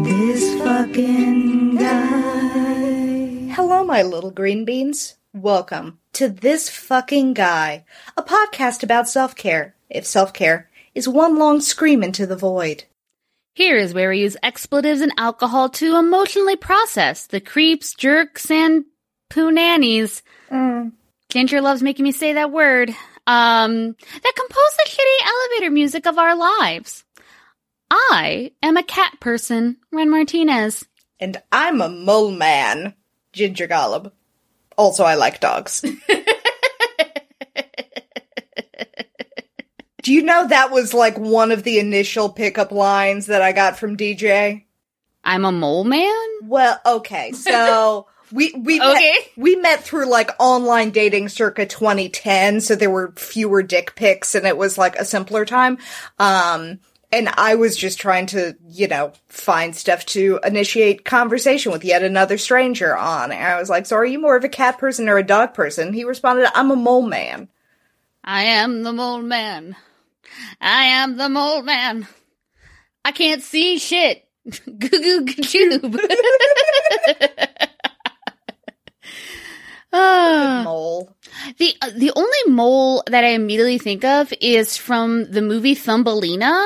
[0.00, 3.52] This fucking guy.
[3.54, 5.16] Hello, my little green beans.
[5.34, 7.84] Welcome to This Fucking Guy,
[8.16, 12.84] a podcast about self care, if self care is one long scream into the void.
[13.54, 18.86] Here is where we use expletives and alcohol to emotionally process the creeps, jerks, and
[19.30, 20.22] poonannies.
[21.28, 22.90] Ginger loves making me say that word.
[23.26, 27.04] Um, that compose the shitty elevator music of our lives.
[27.94, 30.84] I am a cat person, Ren Martinez.
[31.20, 32.94] And I'm a mole man,
[33.34, 34.12] Ginger Golub.
[34.78, 35.84] Also, I like dogs.
[40.02, 43.78] Do you know that was like one of the initial pickup lines that I got
[43.78, 44.64] from DJ?
[45.22, 46.10] I'm a mole man?
[46.42, 48.94] Well, okay, so we we Okay.
[48.94, 54.34] met, we met through like online dating circa 2010, so there were fewer dick pics
[54.34, 55.78] and it was like a simpler time.
[56.18, 56.80] Um,
[57.12, 62.02] and I was just trying to, you know, find stuff to initiate conversation with yet
[62.02, 63.30] another stranger on.
[63.30, 65.52] And I was like, "So are you more of a cat person or a dog
[65.54, 67.48] person?" He responded, "I'm a mole man."
[68.24, 69.76] I am the mole man.
[70.60, 72.08] I am the mole man.
[73.04, 74.26] I can't see shit.
[74.66, 75.98] Goo goo goo
[79.94, 80.62] Ah.
[80.64, 81.14] Mole.
[81.58, 86.64] The uh, the only mole that I immediately think of is from the movie Thumbelina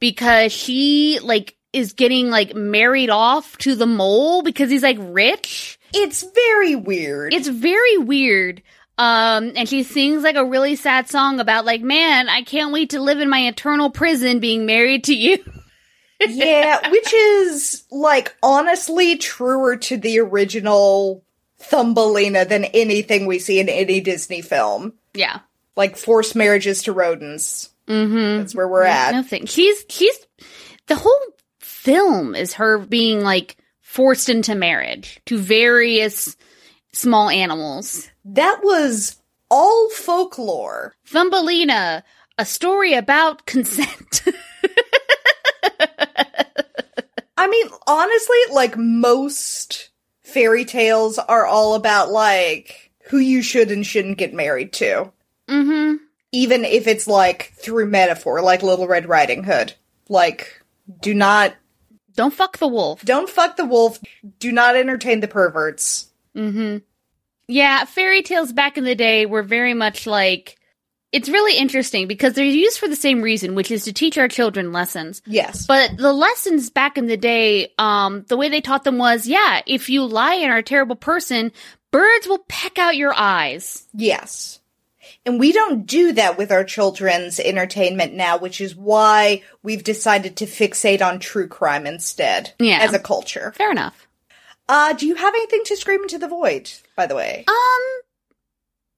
[0.00, 5.78] because she like is getting like married off to the mole because he's like rich.
[5.92, 7.34] It's very weird.
[7.34, 8.62] It's very weird.
[8.96, 12.90] Um and she sings like a really sad song about like man, I can't wait
[12.90, 15.38] to live in my eternal prison being married to you.
[16.20, 21.24] yeah, which is like honestly truer to the original
[21.58, 24.94] Thumbelina than anything we see in any Disney film.
[25.14, 25.40] yeah.
[25.76, 27.70] Like forced marriages to rodents.
[27.88, 28.38] Mhm.
[28.38, 29.12] That's where we're at.
[29.12, 29.46] Nothing.
[29.46, 30.16] She's she's
[30.86, 31.20] the whole
[31.60, 36.36] film is her being like forced into marriage to various
[36.92, 38.08] small animals.
[38.24, 39.16] That was
[39.50, 40.94] all folklore.
[41.06, 42.02] Thumbelina,
[42.38, 44.22] a story about consent.
[47.36, 49.90] I mean, honestly, like most
[50.22, 55.12] fairy tales are all about like who you should and shouldn't get married to.
[55.48, 55.96] mm-hmm.
[56.34, 59.74] Even if it's like through metaphor, like Little Red Riding Hood.
[60.08, 60.60] Like,
[61.00, 61.54] do not
[62.14, 63.02] Don't fuck the wolf.
[63.04, 63.98] Don't fuck the wolf.
[64.38, 66.08] Do not entertain the perverts.
[66.36, 66.78] Mm-hmm.
[67.46, 70.58] Yeah, fairy tales back in the day were very much like
[71.12, 74.26] it's really interesting because they're used for the same reason, which is to teach our
[74.26, 75.22] children lessons.
[75.26, 75.64] Yes.
[75.64, 79.60] But the lessons back in the day, um, the way they taught them was, yeah,
[79.64, 81.52] if you lie and are a terrible person,
[81.92, 83.86] birds will peck out your eyes.
[83.94, 84.58] yes.
[85.26, 90.36] And we don't do that with our children's entertainment now, which is why we've decided
[90.36, 92.52] to fixate on true crime instead.
[92.58, 92.80] Yeah.
[92.82, 93.52] As a culture.
[93.56, 94.06] Fair enough.
[94.68, 97.44] Uh, do you have anything to scream into the void, by the way?
[97.48, 98.00] Um,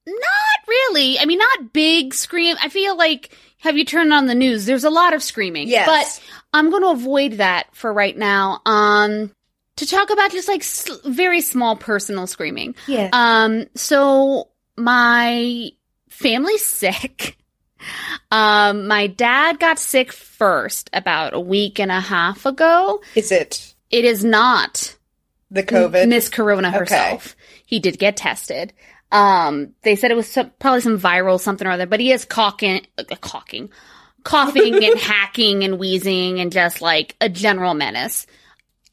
[0.07, 1.19] not really.
[1.19, 2.55] I mean, not big scream.
[2.61, 4.65] I feel like, have you turned on the news?
[4.65, 5.67] There's a lot of screaming.
[5.67, 5.87] Yes.
[5.87, 6.23] But
[6.53, 8.61] I'm going to avoid that for right now.
[8.65, 9.31] Um,
[9.77, 10.63] to talk about just like
[11.05, 12.75] very small personal screaming.
[12.87, 13.09] Yeah.
[13.13, 15.71] Um, so my
[16.17, 17.37] family's sick.
[18.31, 23.01] Um, my dad got sick first about a week and a half ago.
[23.15, 24.95] is it It is not
[25.51, 26.09] the COVID?
[26.09, 26.77] Miss Corona Okay.
[26.79, 27.35] herself.
[27.65, 28.73] He did get tested.
[29.11, 32.25] Um, they said it was some, probably some viral something or other, but he is
[32.25, 33.69] coughing, uh, coughing,
[34.23, 38.25] coughing and hacking and wheezing and just like a general menace.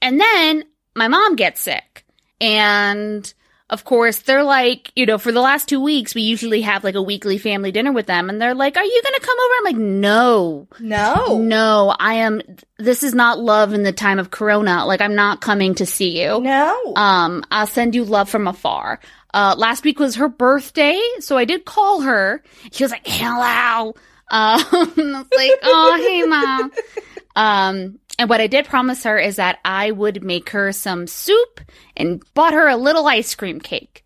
[0.00, 0.64] And then
[0.94, 2.04] my mom gets sick.
[2.40, 3.32] And
[3.70, 6.94] of course, they're like, you know, for the last two weeks, we usually have like
[6.94, 8.28] a weekly family dinner with them.
[8.28, 9.54] And they're like, are you going to come over?
[9.58, 11.38] I'm like, no, no.
[11.38, 12.42] no, I am,
[12.78, 14.84] this is not love in the time of Corona.
[14.84, 16.40] Like, I'm not coming to see you.
[16.40, 16.92] No.
[16.94, 19.00] Um, I'll send you love from afar.
[19.32, 22.42] Uh, last week was her birthday, so I did call her.
[22.70, 23.94] She was like, hello.
[24.30, 26.72] Um, I was like, oh, hey, mom.
[27.36, 31.60] Um, and what I did promise her is that I would make her some soup
[31.96, 34.04] and bought her a little ice cream cake.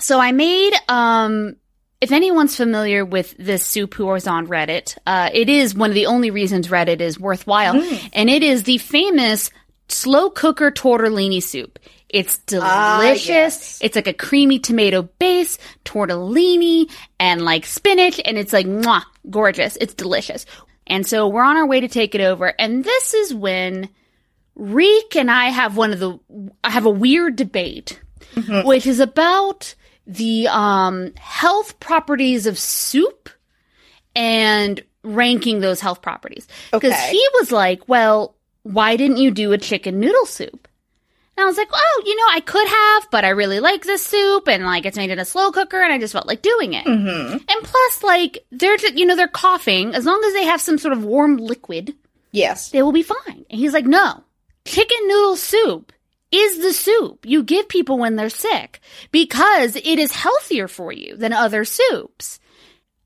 [0.00, 1.56] So I made, um,
[2.00, 5.94] if anyone's familiar with this soup who is on Reddit, uh, it is one of
[5.94, 7.74] the only reasons Reddit is worthwhile.
[8.12, 9.50] And it is the famous
[9.88, 11.78] slow cooker tortellini soup.
[12.08, 13.28] It's Ah, delicious.
[13.28, 13.78] yes.
[13.82, 19.76] It's like a creamy tomato base, tortellini, and like spinach, and it's like mwah, gorgeous.
[19.80, 20.46] It's delicious.
[20.88, 23.88] And so we're on our way to take it over, and this is when
[24.56, 26.18] Reek and I have one of the
[26.64, 28.00] I have a weird debate,
[28.64, 29.74] which is about
[30.06, 33.28] the um, health properties of soup
[34.16, 36.46] and ranking those health properties.
[36.72, 37.10] Because Okay.
[37.12, 40.67] he was like, well, why didn't you do a chicken noodle soup?
[41.38, 44.04] And I was like, oh, you know, I could have, but I really like this
[44.04, 46.72] soup and like it's made in a slow cooker and I just felt like doing
[46.74, 46.84] it.
[46.84, 47.32] Mm-hmm.
[47.34, 49.94] And plus, like, they're just, you know, they're coughing.
[49.94, 51.94] As long as they have some sort of warm liquid,
[52.32, 52.70] Yes.
[52.72, 53.46] they will be fine.
[53.48, 54.24] And he's like, no,
[54.64, 55.92] chicken noodle soup
[56.32, 58.80] is the soup you give people when they're sick
[59.12, 62.40] because it is healthier for you than other soups.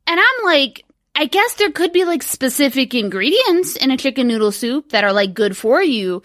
[0.07, 4.53] And I'm like, I guess there could be like specific ingredients in a chicken noodle
[4.53, 6.23] soup that are like good for you,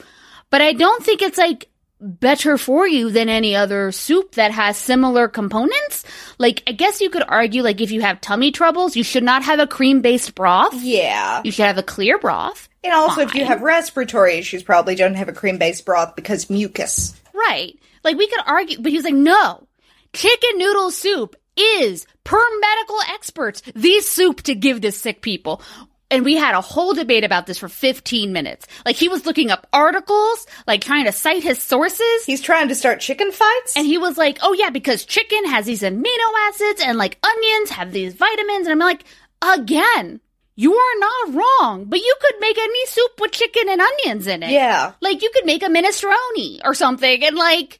[0.49, 1.67] but I don't think it's like
[1.99, 6.03] better for you than any other soup that has similar components.
[6.37, 9.43] Like, I guess you could argue like if you have tummy troubles, you should not
[9.43, 10.75] have a cream based broth.
[10.75, 11.41] Yeah.
[11.43, 12.69] You should have a clear broth.
[12.83, 16.49] And also, if you have respiratory issues, probably don't have a cream based broth because
[16.49, 17.19] mucus.
[17.33, 17.77] Right.
[18.03, 19.67] Like we could argue, but he was like, no,
[20.13, 25.61] chicken noodle soup is, per medical experts, the soup to give to sick people.
[26.09, 28.65] And we had a whole debate about this for 15 minutes.
[28.85, 32.25] Like he was looking up articles, like trying to cite his sources.
[32.25, 33.75] He's trying to start chicken fights?
[33.75, 37.71] And he was like, oh yeah, because chicken has these amino acids and like onions
[37.71, 38.67] have these vitamins.
[38.67, 39.03] And I'm like,
[39.41, 40.21] again,
[40.55, 44.43] you are not wrong, but you could make any soup with chicken and onions in
[44.43, 44.49] it.
[44.51, 44.93] yeah.
[45.01, 47.79] Like you could make a minestrone or something, and like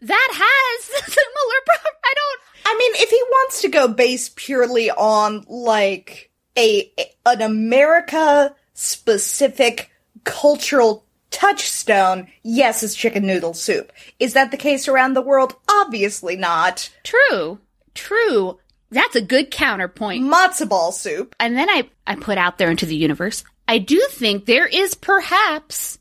[0.00, 1.58] that has similar.
[1.66, 2.40] Pro- I don't.
[2.66, 6.92] I mean, if he wants to go based purely on like a
[7.26, 9.90] an America specific
[10.24, 13.92] cultural touchstone, yes, it's chicken noodle soup.
[14.18, 15.54] Is that the case around the world?
[15.68, 16.90] Obviously not.
[17.04, 17.58] True,
[17.94, 18.58] true.
[18.90, 20.24] That's a good counterpoint.
[20.24, 21.34] Matzo ball soup.
[21.38, 23.44] And then I I put out there into the universe.
[23.68, 25.98] I do think there is perhaps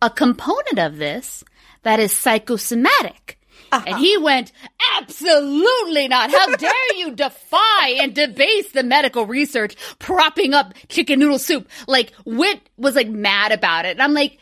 [0.00, 1.44] a component of this
[1.82, 3.38] that is psychosomatic.
[3.72, 4.52] And he went,
[4.96, 6.30] absolutely not.
[6.30, 11.68] How dare you defy and debase the medical research propping up chicken noodle soup?
[11.86, 13.92] Like, Wit was like mad about it.
[13.92, 14.38] And I'm like,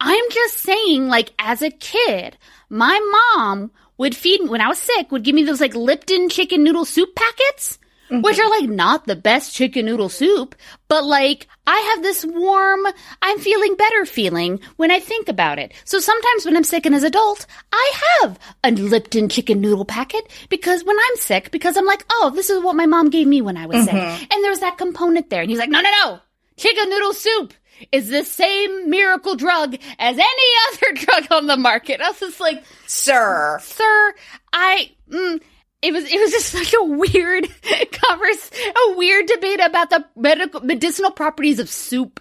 [0.00, 2.36] I'm just saying, like, as a kid,
[2.68, 2.98] my
[3.36, 6.64] mom would feed me when I was sick, would give me those like Lipton chicken
[6.64, 7.78] noodle soup packets,
[8.10, 10.54] which are like not the best chicken noodle soup,
[10.88, 12.80] but like I have this warm,
[13.22, 15.72] I'm feeling better feeling when I think about it.
[15.84, 19.84] So sometimes when I'm sick and as an adult, I have a Lipton chicken noodle
[19.84, 23.26] packet because when I'm sick, because I'm like, oh, this is what my mom gave
[23.26, 23.94] me when I was sick.
[23.94, 25.42] And there's that component there.
[25.42, 26.20] And he's like, no, no, no,
[26.56, 27.54] chicken noodle soup
[27.90, 32.00] is the same miracle drug as any other drug on the market.
[32.00, 33.58] I was just like, Sir.
[33.62, 34.14] sir,
[34.52, 35.40] I, mm,
[35.82, 37.48] it was, it was just such a weird
[37.92, 42.20] converse, a weird debate about the medical, medicinal properties of soup.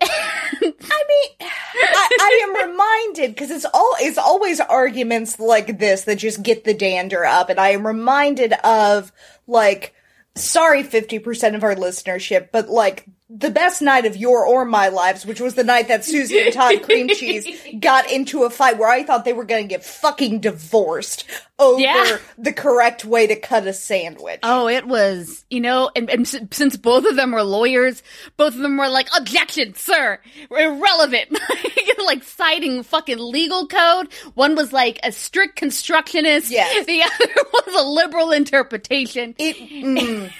[0.00, 6.16] I mean, I, I am reminded because it's all it's always arguments like this that
[6.16, 9.12] just get the dander up, and I am reminded of
[9.46, 9.94] like,
[10.34, 14.88] sorry, fifty percent of our listenership, but like the best night of your or my
[14.88, 17.46] lives, which was the night that Susie and Todd Cream Cheese
[17.80, 21.24] got into a fight where I thought they were going to get fucking divorced
[21.58, 22.18] over Yeah.
[22.36, 24.40] the correct way to cut a sandwich.
[24.42, 28.02] Oh, it was, you know, and, and s- since both of them were lawyers,
[28.36, 30.18] both of them were like, objection, sir,
[30.50, 31.38] irrelevant.
[32.04, 34.12] like citing fucking legal code.
[34.34, 36.50] One was like a strict constructionist.
[36.50, 36.84] Yes.
[36.84, 39.34] The other was a liberal interpretation.
[39.38, 40.30] It, mm,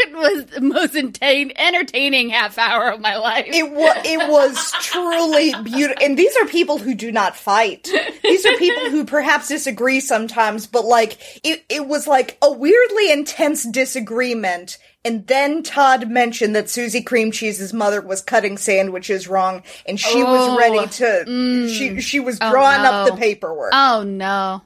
[0.00, 3.46] It was the most entertain- entertaining half hour of my life.
[3.48, 7.88] It was it was truly beautiful, and these are people who do not fight.
[8.22, 13.10] These are people who perhaps disagree sometimes, but like it, it was like a weirdly
[13.12, 14.78] intense disagreement.
[15.04, 20.22] And then Todd mentioned that Susie Cream Cheese's mother was cutting sandwiches wrong, and she
[20.22, 21.24] Oh, was ready to.
[21.26, 21.68] Mm.
[21.70, 23.14] She she was oh, drawing up no.
[23.14, 23.70] the paperwork.
[23.74, 24.62] oh no.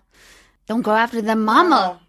[0.66, 2.00] Don't go after them, mama.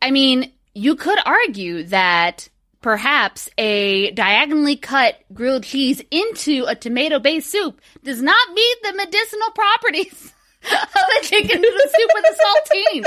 [0.00, 2.48] I mean, you could argue that
[2.80, 8.92] perhaps a diagonally cut grilled cheese into a tomato based soup does not meet the
[8.94, 10.32] medicinal properties
[10.72, 12.34] of a chicken noodle soup with a
[12.74, 13.04] saltine.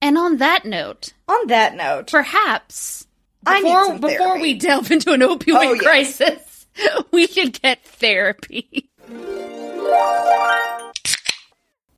[0.00, 3.06] and on that note, On that note, perhaps
[3.46, 5.82] I need before before we delve into an opioid Oh, yes.
[5.82, 6.66] crisis,
[7.12, 8.88] we should get therapy.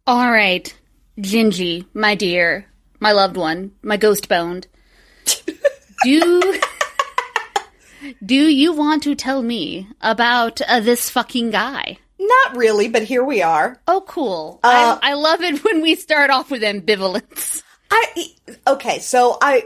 [0.06, 0.74] All right,
[1.18, 2.66] Gingy, my dear,
[3.04, 4.66] my loved one, my ghost boned.
[6.02, 6.60] do
[8.24, 11.98] do you want to tell me about uh, this fucking guy?
[12.18, 13.78] not really, but here we are.
[13.86, 14.60] Oh, cool.
[14.64, 17.62] Uh, I, I love it when we start off with ambivalence.
[17.90, 18.26] I
[18.66, 19.64] okay, so I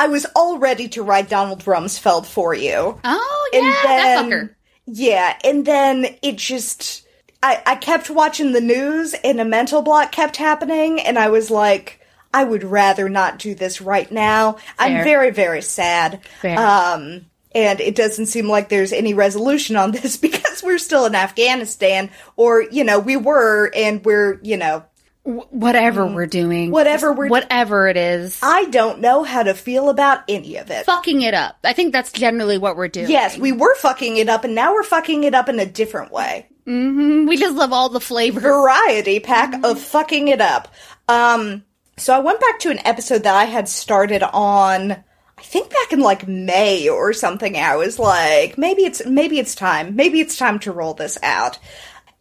[0.00, 2.98] I was all ready to write Donald Rumsfeld for you.
[3.04, 4.54] Oh yeah, and that then fucker.
[4.86, 7.06] yeah, and then it just
[7.40, 11.50] I I kept watching the news and a mental block kept happening and I was
[11.50, 11.99] like
[12.32, 14.56] I would rather not do this right now.
[14.78, 16.20] I'm very very sad.
[16.40, 16.58] Fair.
[16.58, 21.14] Um and it doesn't seem like there's any resolution on this because we're still in
[21.16, 24.84] Afghanistan, or, you know, we were, and we're, you know,
[25.24, 29.90] Wh- whatever we're doing, Whatever we're- whatever it is, I don't know how to feel
[29.90, 30.86] about any of it.
[30.86, 31.58] fucking it up.
[31.64, 33.10] I think that's generally what we're doing.
[33.10, 36.12] Yes, we were fucking it up, and now we're fucking it up in a different
[36.12, 36.46] way.
[36.66, 38.38] we just love all the flavor.
[38.38, 40.68] variety pack of fucking it up.
[41.08, 41.64] Um,
[42.00, 44.92] so I went back to an episode that I had started on.
[44.92, 47.56] I think back in like May or something.
[47.56, 49.96] I was like, maybe it's maybe it's time.
[49.96, 51.58] Maybe it's time to roll this out.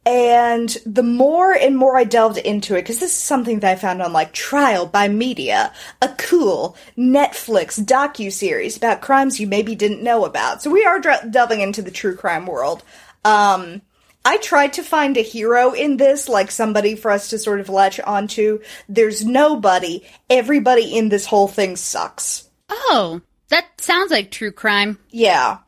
[0.05, 3.75] And the more and more I delved into it, because this is something that I
[3.75, 9.75] found on like Trial by Media, a cool Netflix docu series about crimes you maybe
[9.75, 10.62] didn't know about.
[10.62, 12.83] So we are delving into the true crime world.
[13.25, 13.81] Um,
[14.26, 17.70] I tried to find a hero in this, like somebody for us to sort of
[17.70, 18.60] latch onto.
[18.88, 20.04] There's nobody.
[20.30, 22.50] Everybody in this whole thing sucks.
[22.70, 25.00] Oh, that sounds like true crime.
[25.10, 25.60] Yeah.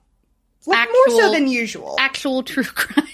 [0.65, 1.95] Like more so than usual.
[1.99, 3.07] Actual true crime.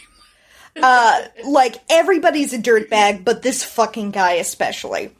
[0.75, 5.11] uh, like everybody's a dirtbag, but this fucking guy especially.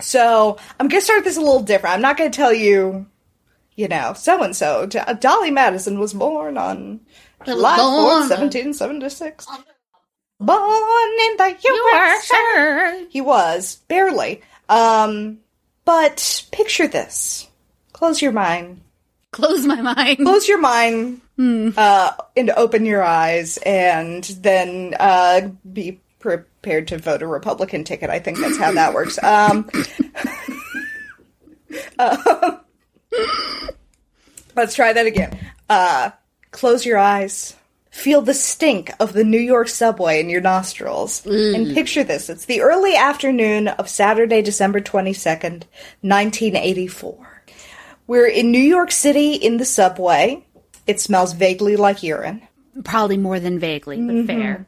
[0.00, 1.94] So I'm gonna start this a little different.
[1.94, 3.06] I'm not gonna tell you,
[3.74, 4.86] you know, so and so.
[4.86, 7.00] Dolly Madison was born on
[7.44, 9.46] July born- 4th, 1776.
[10.40, 13.06] Born in the USA.
[13.10, 14.42] He was barely.
[14.68, 15.38] Um,
[15.84, 17.48] but picture this.
[17.92, 18.80] Close your mind.
[19.32, 20.18] Close my mind.
[20.18, 21.20] Close your mind.
[21.38, 28.10] Uh, and open your eyes, and then uh, be prepared to vote a Republican ticket.
[28.10, 29.18] I think that's how that works.
[29.28, 29.70] Um,
[31.98, 32.56] uh,
[34.56, 35.38] let's try that again.
[35.68, 36.10] Uh,
[36.50, 37.54] close your eyes.
[37.90, 41.24] Feel the stink of the New York subway in your nostrils.
[41.54, 42.28] And picture this.
[42.28, 45.64] It's the early afternoon of Saturday, December 22nd,
[46.02, 47.42] 1984.
[48.06, 50.44] We're in New York City in the subway.
[50.86, 52.46] It smells vaguely like urine.
[52.84, 54.66] Probably more than vaguely, but fair.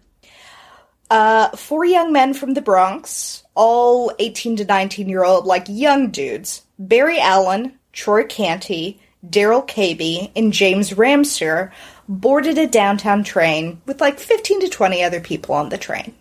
[1.10, 6.10] Uh, four young men from the Bronx, all 18 to 19 year old, like young
[6.10, 6.62] dudes.
[6.78, 11.72] Barry Allen, Troy Canty, Darrell Cabey, and James Ramseur
[12.08, 16.14] boarded a downtown train with like 15 to 20 other people on the train.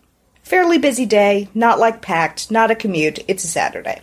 [0.44, 4.02] Fairly busy day, not like packed, not a commute, it's a Saturday.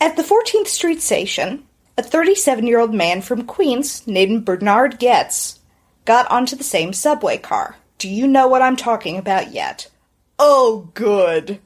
[0.00, 1.64] At the 14th Street station,
[1.98, 5.60] a 37 year old man from Queens named Bernard Goetz
[6.06, 7.76] got onto the same subway car.
[7.98, 9.88] Do you know what I'm talking about yet?
[10.38, 11.60] Oh, good.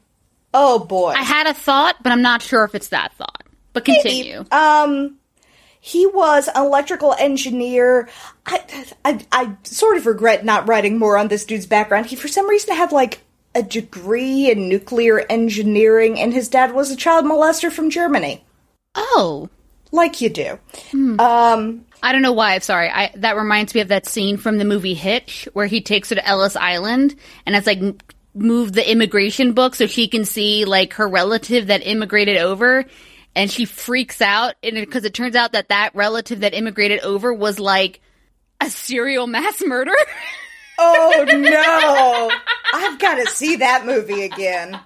[0.52, 1.10] Oh, boy.
[1.10, 3.44] I had a thought, but I'm not sure if it's that thought.
[3.72, 4.44] But continue.
[4.50, 5.16] Um,
[5.86, 8.08] he was an electrical engineer.
[8.46, 12.06] I, I, I sort of regret not writing more on this dude's background.
[12.06, 13.20] He, for some reason, had like
[13.54, 18.42] a degree in nuclear engineering, and his dad was a child molester from Germany.
[18.94, 19.50] oh,
[19.92, 20.58] Like you do.
[21.18, 22.54] Um, I don't know why.
[22.54, 22.88] I'm sorry.
[22.88, 26.14] I, that reminds me of that scene from the movie Hitch where he takes her
[26.14, 27.14] to Ellis Island
[27.44, 27.82] and it's like
[28.32, 32.86] move the immigration book so she can see like her relative that immigrated over.
[33.36, 37.32] And she freaks out and because it turns out that that relative that immigrated over
[37.34, 38.00] was like
[38.60, 39.94] a serial mass murder.
[40.76, 42.30] Oh, no.
[42.74, 44.76] I've got to see that movie again.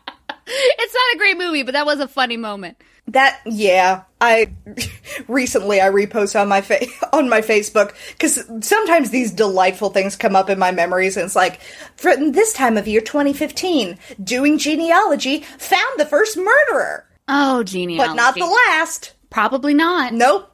[0.46, 2.76] it's not a great movie, but that was a funny moment.
[3.06, 4.52] That yeah, I
[5.28, 10.36] recently I repost on my fa- on my Facebook because sometimes these delightful things come
[10.36, 11.62] up in my memories, and it's like
[11.96, 18.08] from this time of year, 2015, doing genealogy, found the first murderer, Oh, genealogy.
[18.08, 19.12] but not the last.
[19.30, 20.14] Probably not.
[20.14, 20.50] Nope,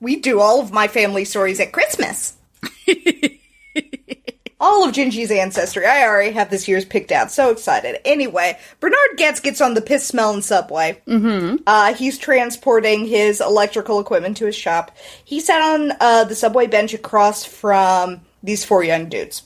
[0.00, 2.36] we do all of my family stories at Christmas.
[4.60, 5.86] all of Gingy's ancestry.
[5.86, 7.30] I already have this year's picked out.
[7.30, 8.00] So excited.
[8.04, 11.00] Anyway, Bernard Goetz gets on the piss smelling subway.
[11.06, 11.62] Mm-hmm.
[11.66, 14.90] Uh, he's transporting his electrical equipment to his shop.
[15.24, 19.42] He sat on uh, the subway bench across from these four young dudes.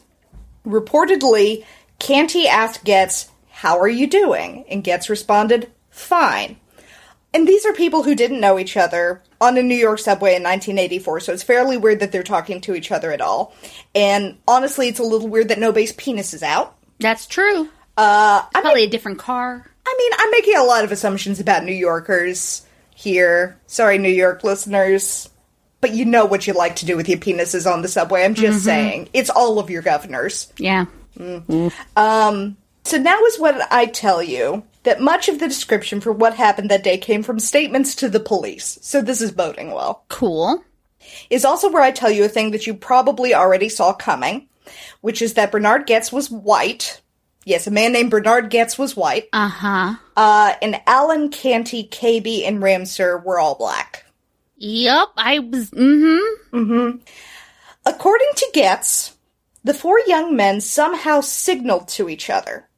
[0.67, 1.65] Reportedly,
[1.99, 4.65] Canty asked Goetz, How are you doing?
[4.71, 6.61] And Goetz responded, Fine.
[7.33, 10.43] And these are people who didn't know each other on a New York subway in
[10.43, 13.55] 1984, so it's fairly weird that they're talking to each other at all.
[13.95, 16.77] And honestly, it's a little weird that nobody's penis is out.
[17.01, 17.69] That's true.
[17.97, 19.67] Uh, I mean, Probably a different car.
[19.87, 23.59] I mean, I'm making a lot of assumptions about New Yorkers here.
[23.67, 25.31] Sorry, New York listeners.
[25.81, 28.25] But you know what you like to do with your penises on the subway.
[28.25, 29.09] I'm just saying.
[29.13, 30.53] It's all of your governors.
[30.59, 30.87] Yeah.
[31.97, 36.35] Um, so now is what I tell you that much of the description for what
[36.35, 38.79] happened that day came from statements to the police.
[38.81, 40.05] So this is boding well.
[40.09, 40.65] Cool.
[41.29, 44.49] Is also where I tell you a thing that you probably already saw coming,
[45.01, 47.01] which is that Bernard Goetz was white.
[47.45, 49.29] Yes, a man named Bernard Goetz was white.
[49.33, 49.95] Uh huh.
[50.17, 54.05] Uh, and Allen, Canty, Cabey, and Ramseur were all black.
[54.57, 55.71] Yep, I was.
[55.71, 56.57] Mm-hmm.
[56.57, 56.99] Mm-hmm.
[57.85, 59.17] According to Goetz,
[59.63, 62.69] the four young men somehow signaled to each other.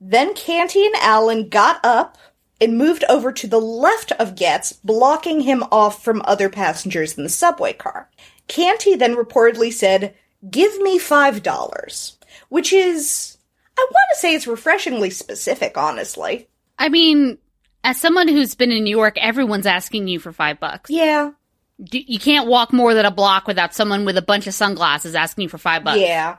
[0.00, 2.18] Then Canty and Allen got up
[2.60, 7.22] and moved over to the left of Goetz, blocking him off from other passengers in
[7.22, 8.10] the subway car.
[8.48, 10.14] Canty then reportedly said,
[10.48, 12.18] Give me five dollars.
[12.48, 13.38] Which is,
[13.76, 16.48] I want to say it's refreshingly specific, honestly.
[16.78, 17.38] I mean,
[17.82, 20.90] as someone who's been in New York, everyone's asking you for five bucks.
[20.90, 21.32] Yeah.
[21.78, 25.42] You can't walk more than a block without someone with a bunch of sunglasses asking
[25.42, 25.98] you for five bucks.
[25.98, 26.36] Yeah.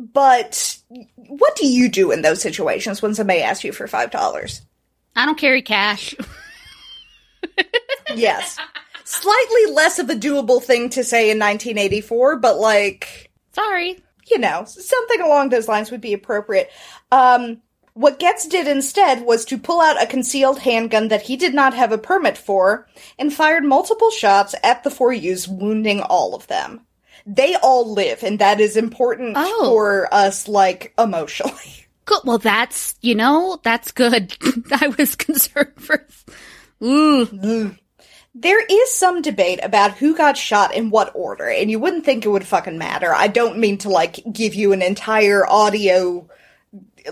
[0.00, 0.78] But
[1.28, 4.62] what do you do in those situations when somebody asks you for five dollars?
[5.14, 6.14] I don't carry cash.
[8.14, 8.58] Yes.
[9.04, 13.98] Slightly less of a doable thing to say in 1984, but like, Sorry.
[14.30, 16.70] you know, something along those lines would be appropriate.
[17.10, 17.60] Um,
[17.94, 21.74] what Goetz did instead was to pull out a concealed handgun that he did not
[21.74, 22.86] have a permit for
[23.18, 26.80] and fired multiple shots at the four youths, wounding all of them.
[27.32, 29.66] They all live, and that is important Oh.
[29.70, 31.86] for us, like, emotionally.
[32.06, 32.20] Good.
[32.24, 34.36] Well, that's, you know, that's good.
[34.72, 36.04] I was concerned for.
[36.82, 37.76] Ooh.
[38.34, 42.24] There is some debate about who got shot in what order, and you wouldn't think
[42.24, 43.14] it would fucking matter.
[43.14, 46.28] I don't mean to like give you an entire audio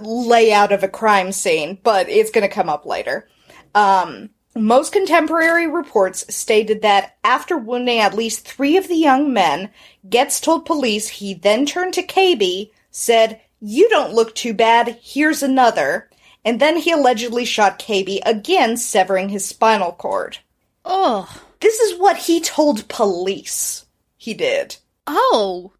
[0.01, 3.29] layout of a crime scene, but it's gonna come up later.
[3.77, 9.71] Um, most contemporary reports stated that after wounding at least three of the young men,
[10.09, 15.43] Goetz told police he then turned to Cabey, said, You don't look too bad, here's
[15.43, 16.09] another,
[16.45, 20.39] and then he allegedly shot Cabey again, severing his spinal cord.
[20.85, 21.29] Oh.
[21.61, 23.87] This is what he told police
[24.17, 24.77] he did.
[25.07, 25.73] Oh.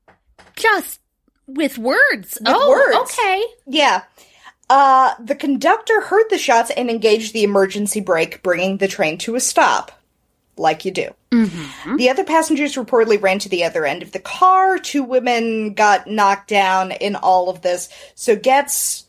[0.57, 1.01] Just
[1.47, 2.39] with words.
[2.41, 3.13] With oh, words.
[3.13, 3.45] okay.
[3.67, 4.03] Yeah.
[4.71, 9.35] Uh, the conductor heard the shots and engaged the emergency brake, bringing the train to
[9.35, 9.93] a stop.
[10.57, 11.15] Like you do.
[11.97, 14.79] The other passengers reportedly ran to the other end of the car.
[14.79, 17.89] Two women got knocked down in all of this.
[18.15, 19.05] So Goetz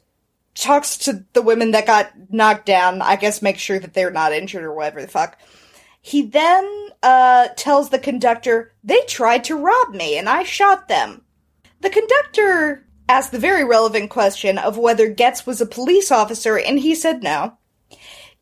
[0.54, 4.34] talks to the women that got knocked down, I guess make sure that they're not
[4.34, 5.40] injured or whatever the fuck.
[6.02, 11.24] He then uh, tells the conductor, They tried to rob me and I shot them.
[11.82, 16.80] The conductor asked the very relevant question of whether Goetz was a police officer, and
[16.80, 17.58] he said no.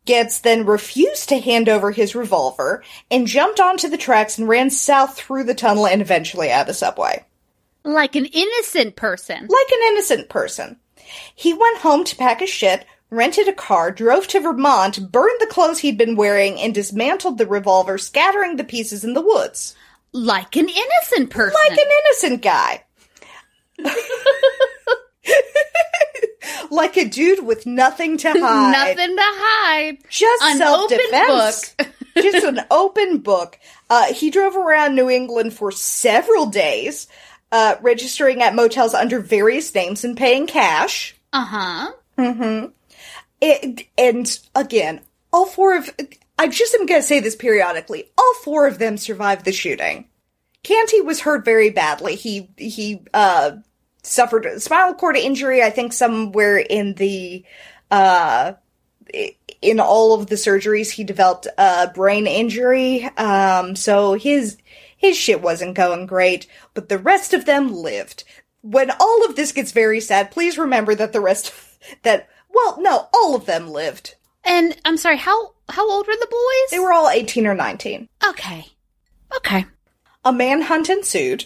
[0.05, 4.69] Goetz then refused to hand over his revolver and jumped onto the tracks and ran
[4.69, 7.25] south through the tunnel and eventually out of the subway.
[7.83, 9.47] Like an innocent person.
[9.47, 10.77] Like an innocent person.
[11.35, 15.47] He went home to pack his shit, rented a car, drove to Vermont, burned the
[15.47, 19.75] clothes he'd been wearing, and dismantled the revolver, scattering the pieces in the woods.
[20.11, 21.57] Like an innocent person.
[21.69, 22.83] Like an innocent guy.
[26.71, 28.71] Like a dude with nothing to hide.
[28.71, 29.97] Nothing to hide.
[30.09, 31.75] Just An self open defense.
[32.17, 33.59] Just an open book.
[33.89, 37.07] Uh, he drove around New England for several days,
[37.51, 41.15] uh, registering at motels under various names and paying cash.
[41.31, 41.91] Uh huh.
[42.17, 42.71] Mm
[43.41, 43.85] hmm.
[43.97, 45.91] and again, all four of
[46.39, 48.09] I just am going to say this periodically.
[48.17, 50.07] All four of them survived the shooting.
[50.63, 52.15] Canty was hurt very badly.
[52.15, 53.51] He he uh,
[54.03, 55.63] suffered a spinal cord injury.
[55.63, 57.45] I think somewhere in the
[57.91, 58.53] uh,
[59.61, 63.05] in all of the surgeries, he developed a brain injury.
[63.17, 64.57] Um, so his
[64.95, 66.47] his shit wasn't going great.
[66.73, 68.23] But the rest of them lived.
[68.61, 71.53] When all of this gets very sad, please remember that the rest
[72.03, 74.15] that well, no, all of them lived.
[74.43, 76.71] And I'm sorry, how how old were the boys?
[76.71, 78.09] They were all 18 or 19.
[78.29, 78.65] okay.
[79.35, 79.65] Okay.
[80.27, 81.45] A manhunt ensued,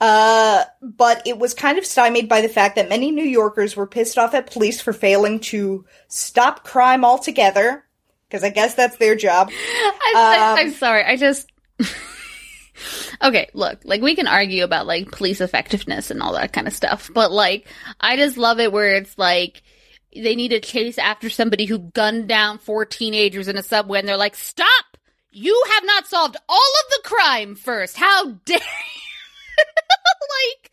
[0.00, 3.86] uh, but it was kind of stymied by the fact that many New Yorkers were
[3.86, 7.84] pissed off at police for failing to stop crime altogether,
[8.28, 9.50] because I guess that's their job.
[9.52, 11.02] I, Um, am sorry.
[11.04, 11.50] I just.
[13.22, 16.72] okay, look, like we can argue about like police effectiveness and all that kind of
[16.74, 17.66] stuff, but like
[18.00, 19.62] I just love it where it's like
[20.14, 24.06] they need to chase after somebody who gunned down four teenagers in a subway, and
[24.08, 24.91] they're like, "Stop!
[25.32, 27.96] You have not solved all of the crime first.
[27.96, 29.64] How dare!" you?"
[30.52, 30.70] like,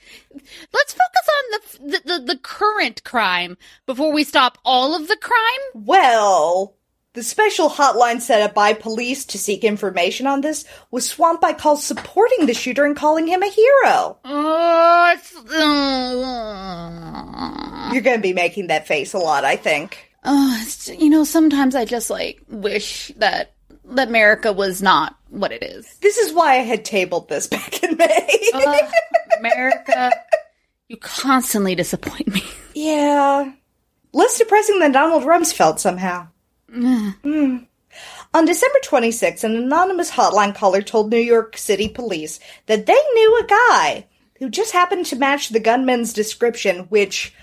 [0.74, 1.60] let's focus on the,
[1.98, 5.38] the the the current crime before we stop all of the crime.
[5.74, 6.76] Well,
[7.14, 11.54] the special hotline set up by police to seek information on this was swamped by
[11.54, 14.18] calls supporting the shooter and calling him a hero.
[14.24, 15.16] Oh,
[15.52, 20.12] uh, You're gonna be making that face a lot, I think.
[20.24, 20.64] oh,
[20.98, 23.54] you know, sometimes I just like wish that
[23.98, 25.86] America was not what it is.
[26.02, 28.50] This is why I had tabled this back in May.
[28.54, 28.92] Ugh,
[29.40, 30.12] America,
[30.88, 32.44] you constantly disappoint me.
[32.74, 33.52] Yeah.
[34.12, 36.28] Less depressing than Donald Rumsfeld somehow.
[36.72, 37.66] Mm.
[38.32, 43.40] On December 26, an anonymous hotline caller told New York City police that they knew
[43.40, 44.06] a guy
[44.38, 47.34] who just happened to match the gunman's description, which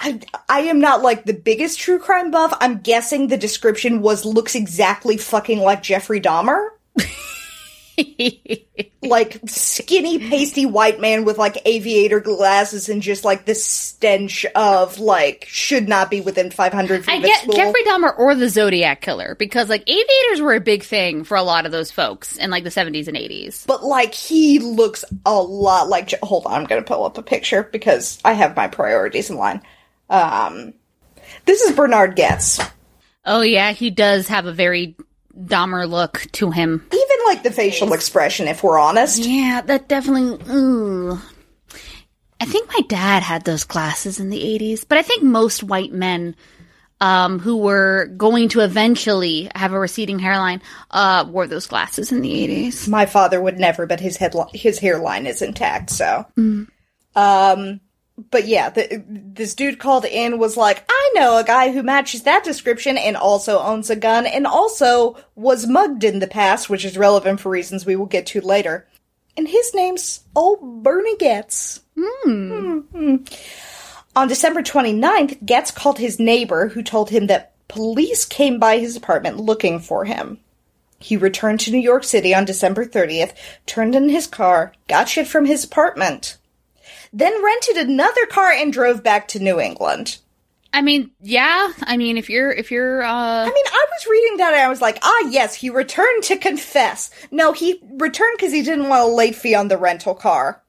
[0.00, 2.56] I, I am not like the biggest true crime buff.
[2.60, 6.68] I'm guessing the description was looks exactly fucking like Jeffrey Dahmer.
[9.02, 14.98] like skinny, pasty white man with like aviator glasses and just like the stench of
[14.98, 17.54] like should not be within 500 feet I of get school.
[17.54, 21.42] Jeffrey Dahmer or the Zodiac Killer because like aviators were a big thing for a
[21.42, 23.66] lot of those folks in like the 70s and 80s.
[23.66, 26.14] but like he looks a lot like.
[26.22, 29.60] Hold on, I'm gonna pull up a picture because I have my priorities in line.
[30.10, 30.74] Um,
[31.46, 32.60] this is Bernard Goetz.
[33.24, 34.96] Oh yeah, he does have a very
[35.38, 36.84] Dahmer look to him.
[36.92, 39.20] Even like the facial expression, if we're honest.
[39.24, 40.52] Yeah, that definitely.
[40.52, 41.18] Ooh.
[42.40, 45.92] I think my dad had those glasses in the 80s, but I think most white
[45.92, 46.34] men
[47.00, 52.22] um, who were going to eventually have a receding hairline uh, wore those glasses in
[52.22, 52.88] the 80s.
[52.88, 55.90] My father would never, but his head his hairline is intact.
[55.90, 56.26] So,
[57.14, 57.80] um,
[58.30, 62.22] but yeah, the, this dude called in was like, I know a guy who matches
[62.22, 66.84] that description and also owns a gun and also was mugged in the past, which
[66.84, 68.86] is relevant for reasons we will get to later.
[69.36, 71.80] And his name's old Bernie Goetz.
[71.96, 73.16] Hmm.
[74.16, 78.96] On December 29th, Goetz called his neighbor, who told him that police came by his
[78.96, 80.40] apartment looking for him.
[80.98, 85.26] He returned to New York City on December 30th, turned in his car, got shit
[85.26, 86.36] from his apartment,
[87.12, 90.18] then rented another car and drove back to New England.
[90.72, 91.72] I mean, yeah.
[91.82, 94.68] I mean, if you're if you're uh I mean, I was reading that and I
[94.68, 97.10] was like, ah, yes, he returned to confess.
[97.32, 100.62] No, he returned because he didn't want a late fee on the rental car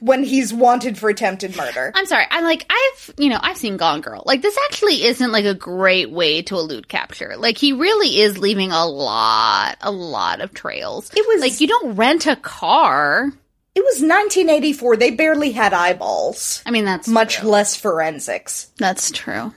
[0.00, 1.92] when he's wanted for attempted murder.
[1.94, 2.24] I'm sorry.
[2.28, 4.24] I'm like I've you know I've seen Gone Girl.
[4.26, 7.34] Like this actually isn't like a great way to elude capture.
[7.36, 11.08] Like he really is leaving a lot, a lot of trails.
[11.14, 13.30] It was- like you don't rent a car.
[13.80, 14.96] It was 1984.
[14.98, 17.48] They barely had eyeballs, I mean that's much true.
[17.48, 18.70] less forensics.
[18.76, 19.54] That's true.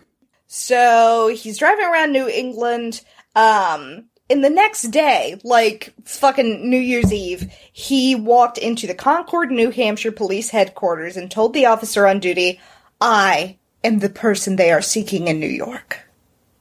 [0.47, 3.01] So he's driving around New England.
[3.35, 9.51] Um, and the next day, like fucking New Year's Eve, he walked into the Concord,
[9.51, 12.61] New Hampshire police headquarters and told the officer on duty,
[13.01, 15.99] I am the person they are seeking in New York.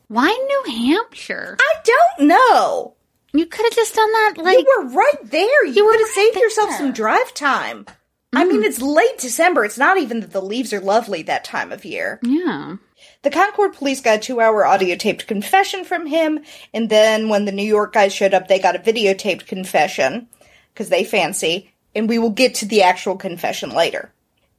[0.08, 1.56] Why New Hampshire?
[1.60, 2.94] I don't know.
[3.34, 5.66] You could have just done that like you were right there.
[5.66, 7.86] You, You were could have saved yourself some drive time.
[8.34, 8.66] I mean, mm.
[8.66, 9.64] it's late December.
[9.64, 12.18] It's not even that the leaves are lovely that time of year.
[12.22, 12.76] yeah.
[13.22, 16.40] The Concord police got a two hour audio taped confession from him,
[16.74, 20.28] and then when the New York guys showed up, they got a videotaped confession,
[20.72, 24.12] because they fancy, and we will get to the actual confession later.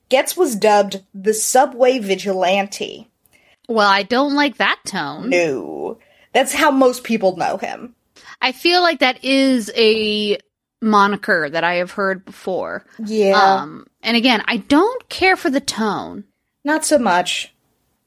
[0.10, 3.10] Goetz was dubbed the Subway Vigilante.
[3.68, 5.30] Well, I don't like that tone.
[5.30, 5.98] No.
[6.34, 7.96] That's how most people know him.
[8.44, 10.38] I feel like that is a
[10.82, 12.86] moniker that I have heard before.
[13.00, 13.42] Yeah.
[13.42, 16.26] Um, and again, I don't care for the tone.
[16.66, 17.54] Not so much.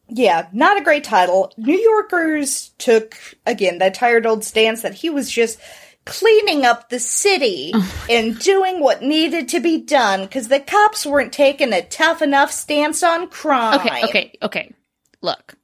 [0.09, 1.53] Yeah, not a great title.
[1.57, 5.59] New Yorkers took, again, that tired old stance that he was just
[6.05, 7.73] cleaning up the city
[8.11, 12.53] and doing what needed to be done because the cops weren't taking a tough enough
[12.53, 13.81] stance on crime.
[13.81, 14.75] Okay, okay, okay.
[15.23, 15.55] Look,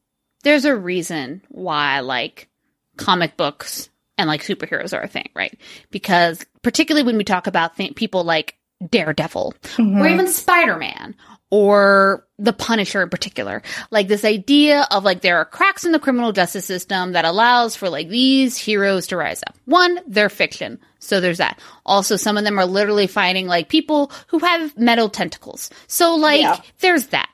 [0.45, 2.49] there's a reason why like
[2.97, 3.91] comic books
[4.23, 5.59] and like superheroes are a thing, right?
[5.91, 8.57] Because particularly when we talk about th- people like
[8.89, 10.01] Daredevil mm-hmm.
[10.01, 11.17] or even Spider Man
[11.51, 15.99] or the Punisher in particular, like this idea of like there are cracks in the
[15.99, 19.57] criminal justice system that allows for like these heroes to rise up.
[19.65, 20.79] One, they're fiction.
[21.01, 21.59] So there's that.
[21.85, 25.69] Also, some of them are literally fighting like people who have metal tentacles.
[25.89, 26.61] So like Yeah.
[26.79, 27.29] there's that.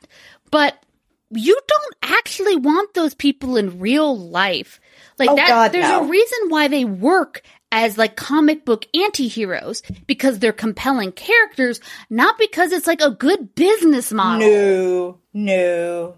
[0.51, 0.83] But
[1.31, 4.81] you don't actually want those people in real life.
[5.19, 6.05] Like Oh, that God, there's no.
[6.05, 12.39] a reason why they work as like comic book anti-heroes because they're compelling characters, not
[12.39, 14.49] because it's like a good business model.
[14.49, 16.15] No, no.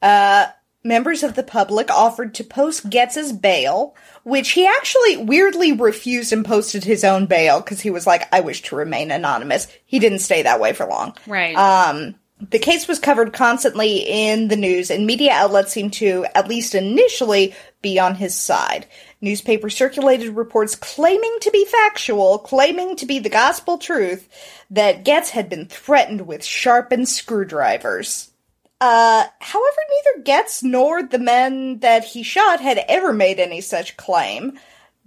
[0.00, 0.46] Uh,
[0.84, 6.44] members of the public offered to post Goetz's bail, which he actually weirdly refused and
[6.44, 9.66] posted his own bail because he was like, I wish to remain anonymous.
[9.86, 11.16] He didn't stay that way for long.
[11.26, 11.56] Right.
[11.56, 12.14] Um,
[12.50, 16.74] the case was covered constantly in the news, and media outlets seemed to, at least
[16.74, 18.86] initially, be on his side.
[19.20, 24.28] Newspapers circulated reports claiming to be factual, claiming to be the gospel truth,
[24.70, 28.32] that Goetz had been threatened with sharpened screwdrivers.
[28.80, 33.96] Uh, however, neither Goetz nor the men that he shot had ever made any such
[33.96, 34.58] claim.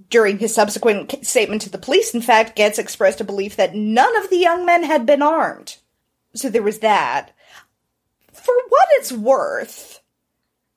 [0.10, 4.16] During his subsequent statement to the police, in fact, Goetz expressed a belief that none
[4.18, 5.78] of the young men had been armed.
[6.34, 7.32] So there was that.
[8.32, 10.00] For what it's worth,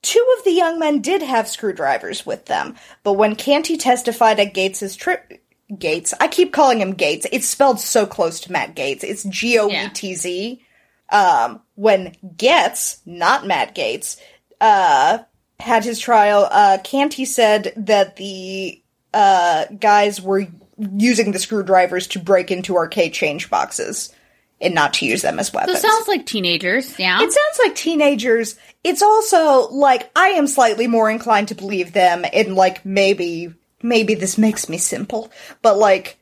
[0.02, 4.54] Two of the young men did have screwdrivers with them, but when Canty testified at
[4.54, 5.42] Gates's trip,
[5.78, 7.26] Gates, I keep calling him Gates.
[7.30, 9.04] It's spelled so close to Matt Gaetz.
[9.04, 10.62] It's G O E T Z.
[11.10, 14.18] Um, when Goetz, not Matt Gaetz,
[14.60, 15.18] uh,
[15.58, 18.82] had his trial, uh, Canty said that the
[19.12, 20.46] uh, guys were
[20.96, 24.14] using the screwdrivers to break into arcade change boxes
[24.60, 25.78] and not to use them as So weapons.
[25.78, 27.20] it sounds like teenagers, yeah.
[27.22, 28.56] It sounds like teenagers.
[28.84, 34.14] It's also like I am slightly more inclined to believe them and like maybe maybe
[34.14, 35.30] this makes me simple,
[35.62, 36.18] but like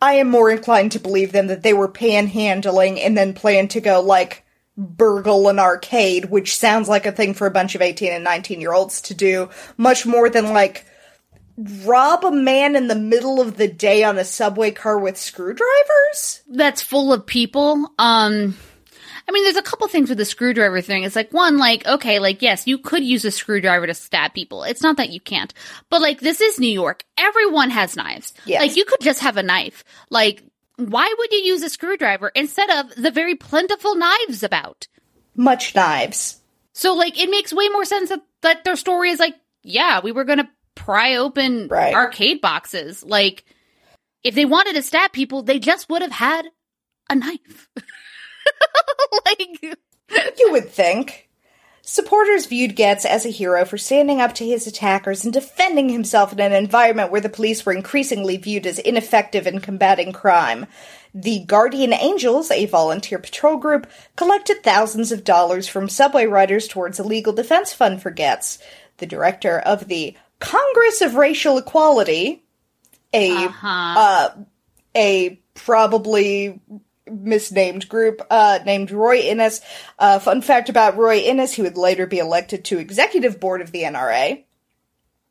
[0.00, 3.80] I am more inclined to believe them that they were panhandling and then plan to
[3.80, 4.44] go like
[4.76, 8.60] burgle an arcade, which sounds like a thing for a bunch of 18 and 19
[8.60, 10.84] year olds to do, much more than like
[11.56, 16.42] rob a man in the middle of the day on a subway car with screwdrivers?
[16.48, 17.90] That's full of people.
[17.98, 18.56] Um,
[19.28, 21.02] I mean, there's a couple things with the screwdriver thing.
[21.02, 24.62] It's like one, like okay, like yes, you could use a screwdriver to stab people.
[24.62, 25.52] It's not that you can't,
[25.90, 27.04] but like this is New York.
[27.16, 28.34] Everyone has knives.
[28.44, 28.60] Yes.
[28.60, 29.82] Like you could just have a knife.
[30.10, 30.44] Like
[30.76, 34.86] why would you use a screwdriver instead of the very plentiful knives about?
[35.34, 36.40] Much knives.
[36.72, 40.12] So like it makes way more sense that, that their story is like, yeah, we
[40.12, 41.92] were gonna pry open Right.
[41.94, 43.02] arcade boxes.
[43.04, 43.44] Like
[44.22, 46.46] if they wanted to stab people, they just would have had
[47.10, 47.68] a knife.
[49.26, 51.24] like You would think.
[51.82, 56.32] Supporters viewed Goetz as a hero for standing up to his attackers and defending himself
[56.32, 60.66] in an environment where the police were increasingly viewed as ineffective in combating crime.
[61.14, 63.86] The Guardian Angels, a volunteer patrol group,
[64.16, 68.58] collected thousands of dollars from subway riders towards a legal defense fund for Goetz.
[68.98, 72.44] The director of the Congress of Racial Equality,
[73.12, 73.48] a
[73.96, 74.28] uh,
[74.96, 76.60] a probably
[77.10, 79.60] misnamed group uh, named Roy Innis.
[79.98, 83.72] Uh, fun fact about Roy Innis: he would later be elected to executive board of
[83.72, 84.44] the NRA.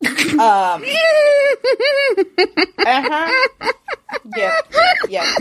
[0.05, 0.83] Um,
[2.85, 3.31] uh-huh.
[4.35, 4.55] Yeah,
[5.09, 5.35] yeah.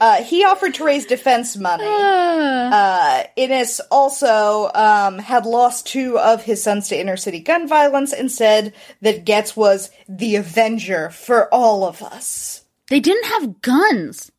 [0.00, 1.84] Uh, he offered to raise defense money.
[2.66, 8.12] Uh, Innis also um, had lost two of his sons to inner city gun violence
[8.12, 12.64] and said that Goetz was the avenger for all of us.
[12.90, 14.32] they didn't have guns.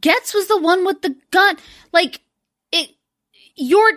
[0.00, 1.56] Goetz was the one with the gun.
[1.92, 2.20] Like
[2.70, 2.90] it
[3.56, 3.90] your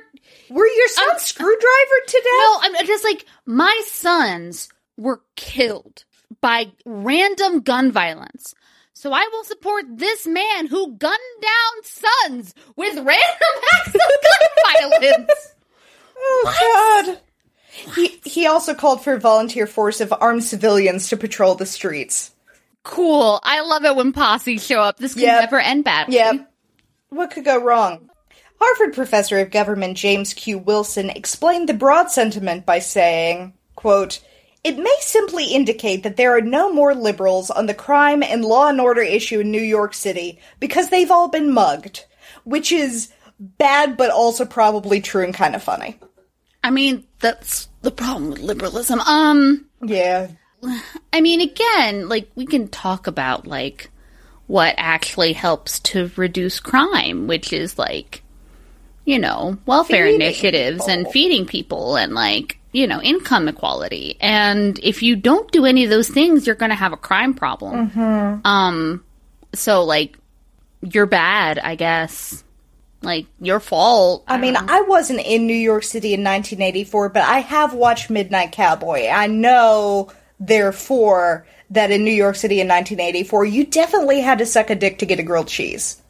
[0.49, 2.25] Were your sons screwdrivered to death?
[2.25, 6.03] No, I'm just like my sons were killed
[6.41, 8.53] by random gun violence.
[8.93, 13.07] So I will support this man who gunned down sons with random
[13.73, 15.53] acts of gun violence.
[16.17, 17.19] Oh God.
[17.95, 22.31] He he also called for a volunteer force of armed civilians to patrol the streets.
[22.83, 23.39] Cool.
[23.43, 24.97] I love it when posse show up.
[24.97, 25.41] This can Yep.
[25.41, 26.15] never end badly.
[26.15, 26.51] Yep.
[27.09, 28.09] What could go wrong?
[28.61, 30.57] Harvard professor of government James Q.
[30.59, 34.19] Wilson explained the broad sentiment by saying, quote,
[34.63, 38.69] It may simply indicate that there are no more liberals on the crime and law
[38.69, 42.05] and order issue in New York City because they've all been mugged,
[42.45, 45.99] which is bad but also probably true and kind of funny.
[46.63, 49.01] I mean, that's the problem with liberalism.
[49.01, 50.29] Um, Yeah.
[51.11, 53.89] I mean, again, like we can talk about like
[54.47, 58.23] what actually helps to reduce crime, which is like,
[59.03, 64.17] you know, welfare Feeding initiatives and feeding people and like, you know, income equality.
[64.19, 67.33] And if you don't do any of those things, you're going to have a crime
[67.35, 67.89] problem.
[67.89, 68.45] Mm-hmm.
[68.45, 69.05] Um,
[69.53, 70.17] so like,
[70.81, 72.43] you're bad, I guess.
[73.01, 74.23] Like your fault.
[74.27, 78.53] I mean, I wasn't in New York City in 1984, but I have watched Midnight
[78.53, 79.07] Cowboy.
[79.07, 80.09] I know,
[80.39, 84.99] therefore, that in New York City in 1984, you definitely had to suck a dick
[84.99, 86.01] to get a grilled cheese.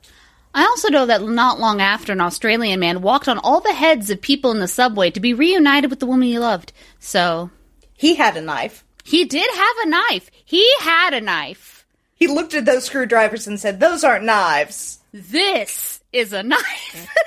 [0.55, 4.09] I also know that not long after, an Australian man walked on all the heads
[4.09, 6.71] of people in the subway to be reunited with the woman he loved.
[6.99, 7.49] So
[7.97, 8.83] He had a knife.
[9.03, 10.29] he did have a knife.
[10.45, 11.85] He had a knife.
[12.15, 14.99] He looked at those screwdrivers and said, Those aren't knives.
[15.11, 17.07] This is a knife.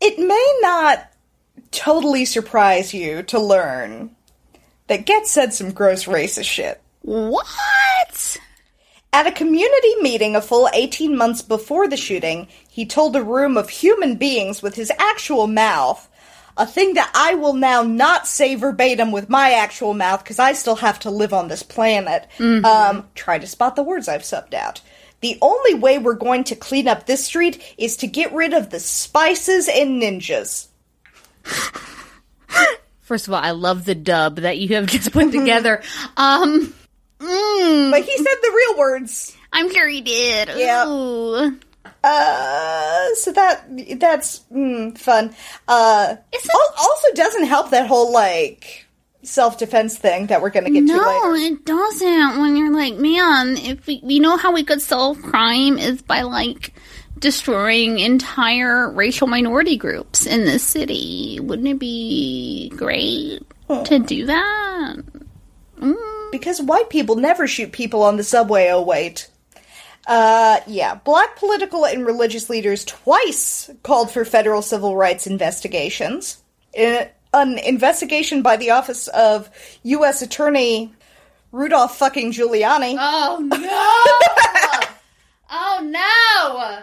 [0.00, 1.10] It may not
[1.72, 4.14] totally surprise you to learn
[4.86, 6.80] that Goetz said some gross racist shit.
[7.02, 8.36] what?
[9.16, 13.56] At a community meeting a full 18 months before the shooting, he told a room
[13.56, 16.06] of human beings with his actual mouth,
[16.58, 20.52] a thing that I will now not say verbatim with my actual mouth because I
[20.52, 22.26] still have to live on this planet.
[22.66, 24.82] Um, try to spot the words I've subbed out.
[25.22, 28.68] The only way we're going to clean up this street is to get rid of
[28.68, 30.66] the spices and ninjas.
[33.00, 35.82] First of all, I love the dub that you have just put together.
[36.18, 36.74] um,
[37.18, 39.36] mm, But he said the real words.
[39.52, 40.48] I'm sure he did.
[40.56, 40.86] Yeah.
[40.86, 41.58] Ooh.
[42.04, 43.64] Uh, so that
[43.98, 45.34] that's mm, fun.
[45.66, 48.86] Uh, It's al- also doesn't help that whole like
[49.22, 50.98] self defense thing that we're gonna get to No,
[51.32, 51.54] later.
[51.54, 52.40] it doesn't.
[52.40, 56.22] When you're like, man, if we, we know how we could solve crime is by
[56.22, 56.74] like
[57.18, 61.38] destroying entire racial minority groups in this city.
[61.40, 64.96] Wouldn't it be great to do that?
[66.32, 68.68] Because white people never shoot people on the subway.
[68.70, 69.28] Oh wait.
[70.06, 70.94] Uh, yeah.
[70.94, 76.42] Black political and religious leaders twice called for federal civil rights investigations.
[76.72, 79.50] In an investigation by the office of
[79.82, 80.22] U.S.
[80.22, 80.94] Attorney
[81.52, 82.96] Rudolph fucking Giuliani.
[82.98, 84.88] Oh no!
[85.50, 86.82] oh no!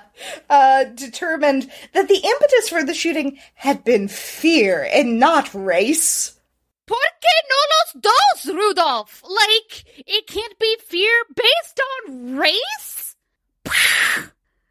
[0.49, 6.39] uh, determined that the impetus for the shooting had been fear and not race.
[6.85, 8.03] ¿Por qué no los
[8.43, 9.23] dos, Rudolph?
[9.23, 13.15] Like, it can't be fear based on race?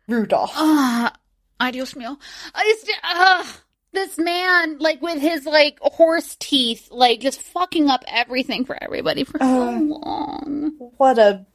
[0.09, 0.53] Rudolph.
[0.55, 1.13] Ah,
[1.61, 2.19] ay Dios mío.
[2.55, 3.45] I just, uh,
[3.93, 9.25] this man, like, with his, like, horse teeth, like, just fucking up everything for everybody
[9.25, 10.73] for so long.
[10.99, 11.47] What a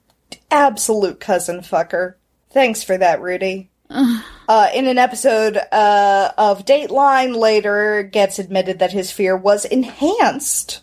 [0.49, 2.15] absolute cousin fucker.
[2.49, 3.69] Thanks for that, Rudy.
[3.89, 10.81] Uh, in an episode uh, of Dateline, later Goetz admitted that his fear was enhanced.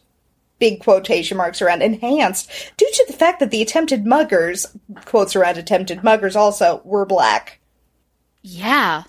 [0.59, 4.67] Big quotation marks around enhanced due to the fact that the attempted muggers,
[5.05, 7.61] quotes around attempted muggers also, were black.
[8.43, 9.03] Yeah.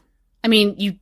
[0.44, 0.96] I mean, you,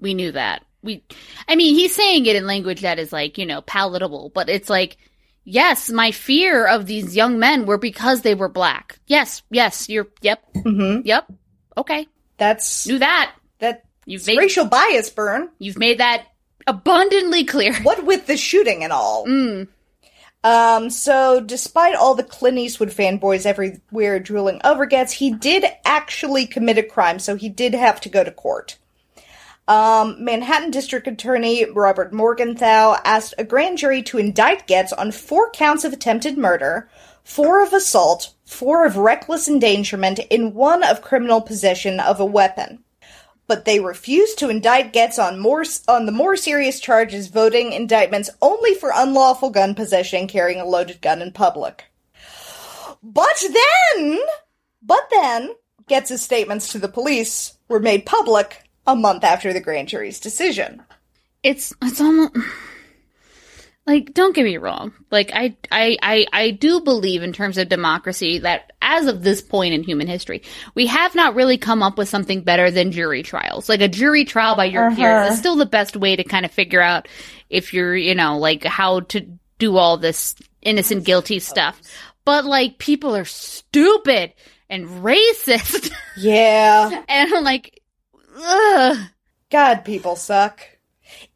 [0.00, 0.64] we knew that.
[0.82, 1.04] We,
[1.48, 4.68] I mean, he's saying it in language that is, like, you know, palatable, but it's
[4.70, 4.96] like,
[5.44, 8.98] yes, my fear of these young men were because they were black.
[9.06, 11.02] Yes, yes, you're, yep, Mm-hmm.
[11.04, 11.30] yep,
[11.76, 12.08] okay.
[12.42, 13.32] That's Knew that.
[13.60, 13.84] that.
[14.04, 15.48] You've made, racial bias, Burn.
[15.60, 16.26] you've made that
[16.66, 17.72] abundantly clear.
[17.84, 19.24] What with the shooting and all.
[19.26, 19.68] Mm.
[20.42, 26.46] Um, so despite all the Clint Eastwood fanboys everywhere drooling over Goetz, he did actually
[26.48, 28.76] commit a crime, so he did have to go to court.
[29.68, 35.48] Um, Manhattan District Attorney Robert Morgenthau asked a grand jury to indict Goetz on four
[35.52, 36.88] counts of attempted murder,
[37.22, 42.84] four of assault, four of reckless endangerment, and one of criminal possession of a weapon
[43.52, 48.30] but they refused to indict Goetz on more on the more serious charges, voting indictments
[48.40, 51.84] only for unlawful gun possession and carrying a loaded gun in public.
[53.02, 54.18] But then,
[54.80, 55.54] but then,
[55.86, 60.82] Goetz's statements to the police were made public a month after the grand jury's decision.
[61.42, 62.34] It's, it's almost,
[63.84, 64.92] like, don't get me wrong.
[65.10, 69.42] Like, I, I, I, I do believe in terms of democracy that as of this
[69.42, 70.42] point in human history,
[70.76, 73.68] we have not really come up with something better than jury trials.
[73.68, 75.36] Like a jury trial by your peers is uh-huh.
[75.36, 77.08] still the best way to kind of figure out
[77.50, 79.26] if you're, you know, like how to
[79.58, 81.80] do all this innocent guilty stuff.
[82.24, 84.32] But like people are stupid
[84.70, 85.92] and racist.
[86.16, 87.04] Yeah.
[87.08, 87.80] and like,
[88.36, 88.98] ugh.
[89.50, 90.60] God, people suck.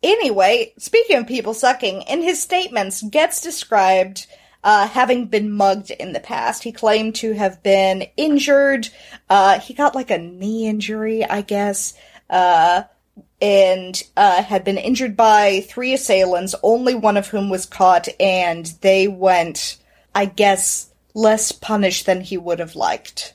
[0.07, 4.29] Anyway, speaking of people sucking, in his statements, Goetz described
[4.63, 6.63] uh, having been mugged in the past.
[6.63, 8.89] He claimed to have been injured.
[9.29, 11.95] Uh, he got like a knee injury, I guess,
[12.31, 12.85] uh,
[13.43, 18.65] and uh, had been injured by three assailants, only one of whom was caught, and
[18.83, 19.77] they went,
[20.15, 23.35] I guess, less punished than he would have liked.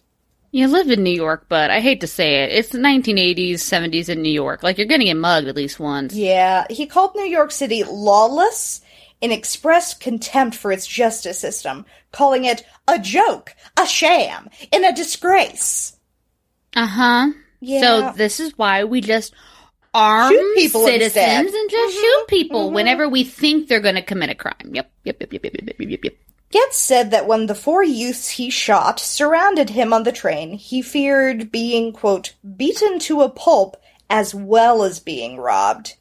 [0.51, 4.09] You live in New York, but I hate to say it, it's the 1980s, 70s
[4.09, 4.63] in New York.
[4.63, 6.13] Like, you're going to get mugged at least once.
[6.13, 6.65] Yeah.
[6.69, 8.81] He called New York City lawless
[9.21, 14.93] and expressed contempt for its justice system, calling it a joke, a sham, and a
[14.93, 15.97] disgrace.
[16.75, 17.31] Uh huh.
[17.61, 17.81] Yeah.
[17.81, 19.33] So, this is why we just
[19.93, 21.45] arm people citizens instead.
[21.45, 22.01] and just mm-hmm.
[22.01, 22.75] shoot people mm-hmm.
[22.75, 24.71] whenever we think they're going to commit a crime.
[24.71, 26.13] Yep, yep, yep, yep, yep, yep, yep, yep.
[26.51, 30.81] Goetz said that when the four youths he shot surrounded him on the train, he
[30.81, 35.95] feared being, quote, beaten to a pulp as well as being robbed.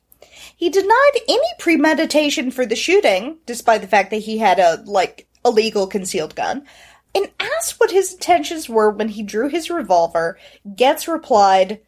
[0.56, 5.28] He denied any premeditation for the shooting, despite the fact that he had a, like,
[5.44, 6.66] illegal concealed gun,
[7.14, 10.38] and asked what his intentions were when he drew his revolver.
[10.76, 11.80] Goetz replied,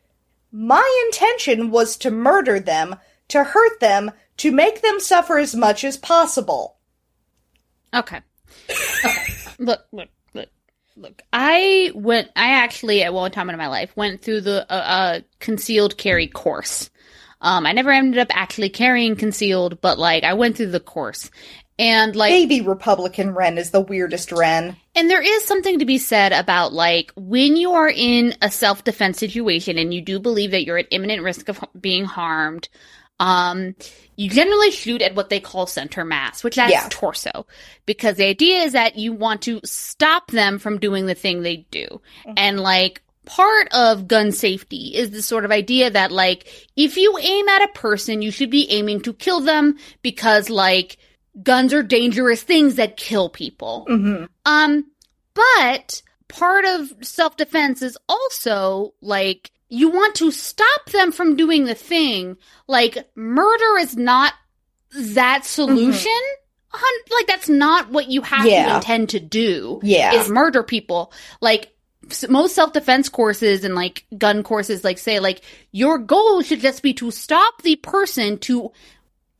[0.50, 2.96] My intention was to murder them,
[3.28, 6.76] to hurt them, to make them suffer as much as possible.
[7.92, 8.20] Okay.
[9.04, 9.34] Okay.
[9.58, 10.48] look, look, look,
[10.96, 11.22] look.
[11.32, 12.30] I went.
[12.36, 16.26] I actually, at one time in my life, went through the uh, uh, concealed carry
[16.26, 16.90] course.
[17.40, 21.28] Um, I never ended up actually carrying concealed, but like I went through the course,
[21.78, 24.76] and like Baby Republican Ren is the weirdest Ren.
[24.94, 28.84] And there is something to be said about like when you are in a self
[28.84, 32.68] defense situation and you do believe that you're at imminent risk of being harmed,
[33.22, 33.76] um,
[34.16, 36.88] you generally shoot at what they call center mass, which that's Yeah.
[36.90, 37.46] torso,
[37.86, 41.58] because the idea is that you want to stop them from doing the thing they
[41.70, 42.00] do.
[42.36, 47.16] And like part of gun safety is this sort of idea that like if you
[47.20, 50.96] aim at a person, you should be aiming to kill them because like
[51.40, 53.86] guns are dangerous things that kill people.
[53.88, 54.24] Mm-hmm.
[54.44, 54.84] Um,
[55.34, 61.64] but part of self defense is also like you want to stop them from doing
[61.64, 62.36] the thing.
[62.68, 64.34] Like murder is not
[64.92, 65.46] that mm-hmm.
[65.46, 66.20] solution.
[66.68, 68.66] Hun- Like that's not what you have Yeah.
[68.68, 69.80] to intend to do.
[69.82, 70.12] Yeah.
[70.12, 71.10] is murder people.
[71.40, 71.72] Like
[72.28, 76.82] most self defense courses and like gun courses, like say like your goal should just
[76.82, 78.72] be to stop the person to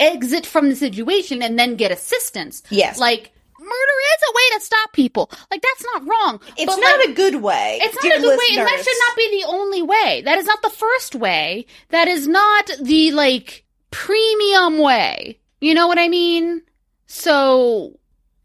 [0.00, 2.62] exit from the situation and then get assistance.
[2.70, 2.98] Yes.
[2.98, 3.31] Like
[3.62, 5.30] murder is a way to stop people.
[5.50, 6.40] Like that's not wrong.
[6.56, 7.78] It's But, not like, a good way.
[7.82, 10.22] it's not a good way, and that should not be the only way.
[10.24, 11.66] That is not the first way.
[11.90, 15.38] That is not the like premium way.
[15.60, 16.62] You know what I mean?
[17.06, 17.98] So,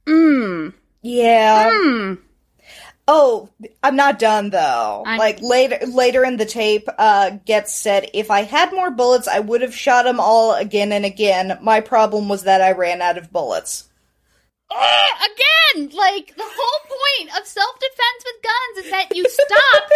[0.06, 1.70] mm, Yeah.
[1.72, 2.20] mm.
[3.10, 3.50] Oh,
[3.82, 5.04] I'm not done though.
[5.06, 9.28] I'm- like later later in the tape, uh Goetz said if I had more bullets,
[9.30, 11.58] I would have shot them all again and again.
[11.62, 13.86] My problem was that I ran out of bullets.
[14.70, 19.90] Eh, again, like the whole point of self defense with guns is that you stop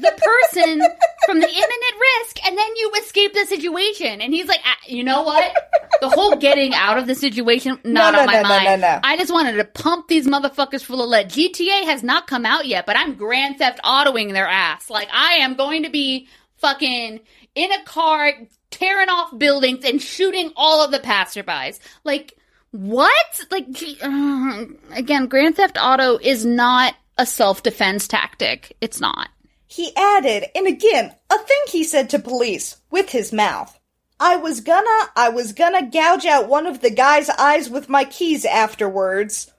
[0.00, 0.80] the person
[1.26, 4.22] from the imminent risk and then you escape the situation.
[4.22, 5.54] And he's like, ah, you know what?
[6.00, 8.80] The whole getting out of the situation, not no, on my no, no, mind.
[8.80, 9.00] no, no.
[9.04, 11.28] I just wanted to pump these motherfuckers full of lead.
[11.28, 14.88] GTA has not come out yet, but I'm Grand Theft Autoing their ass.
[14.88, 17.20] Like I am going to be fucking
[17.54, 18.32] in a car
[18.70, 21.78] tearing off buildings and shooting all of the passerbys.
[22.04, 22.34] Like
[22.74, 23.40] what?
[23.52, 23.66] Like
[24.02, 28.76] uh, again, Grand Theft Auto is not a self-defense tactic.
[28.80, 29.28] It's not.
[29.68, 33.78] He added, and again, a thing he said to police with his mouth.
[34.18, 38.04] I was gonna, I was gonna gouge out one of the guy's eyes with my
[38.04, 39.52] keys afterwards.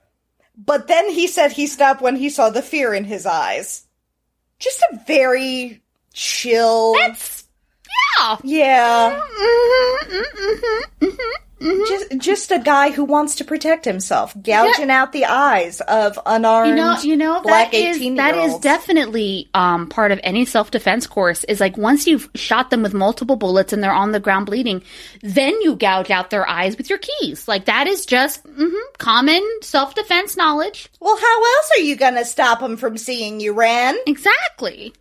[0.54, 3.86] But then he said he stopped when he saw the fear in his eyes.
[4.58, 6.94] Just a very chill.
[6.94, 7.44] That's
[8.18, 8.36] yeah.
[8.42, 9.20] yeah.
[9.20, 10.05] Mhm, mhm, mhm, mhm.
[12.26, 16.74] Just, a guy who wants to protect himself, gouging out the eyes of unarmed You
[16.76, 20.70] know, you know black that is 18 that is definitely um, part of any self
[20.70, 21.44] defense course.
[21.44, 24.82] Is like once you've shot them with multiple bullets and they're on the ground bleeding,
[25.22, 27.46] then you gouge out their eyes with your keys.
[27.48, 30.88] Like that is just mhm, common self defense knowledge.
[31.00, 33.96] Well, how else are you gonna stop them from seeing you, Ran?
[34.06, 34.92] Exactly.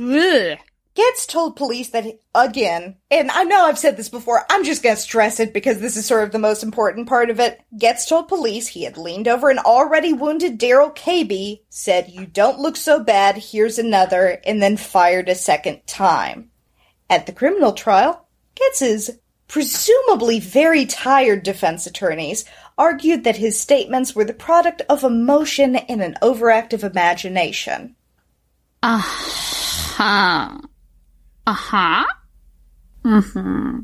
[0.00, 0.58] Ugh.
[0.98, 4.96] Goetz told police that, again, and I know I've said this before, I'm just gonna
[4.96, 7.60] stress it because this is sort of the most important part of it.
[7.78, 12.58] Goetz told police he had leaned over an already wounded Darrell Cabey, said, You don't
[12.58, 16.50] look so bad, here's another, and then fired a second time.
[17.08, 18.26] At the criminal trial,
[18.58, 19.10] Goetz's
[19.46, 22.44] presumably very tired defense attorneys
[22.76, 27.94] argued that his statements were the product of emotion and an overactive imagination.
[28.82, 28.98] Ah,
[29.96, 30.68] huh.
[31.48, 32.04] Uh huh.
[33.04, 33.78] Mm-hmm.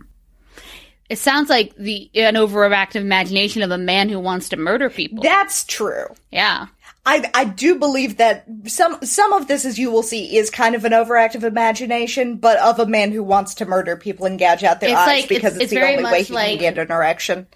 [1.09, 5.23] It sounds like the an overactive imagination of a man who wants to murder people.
[5.23, 6.07] That's true.
[6.31, 6.67] yeah.
[7.07, 10.75] I I do believe that some some of this, as you will see, is kind
[10.75, 14.63] of an overactive imagination, but of a man who wants to murder people and gouge
[14.65, 16.75] out their It's eyes like- because it's- it's, it's the only way he like- can
[16.75, 17.47] get an erection.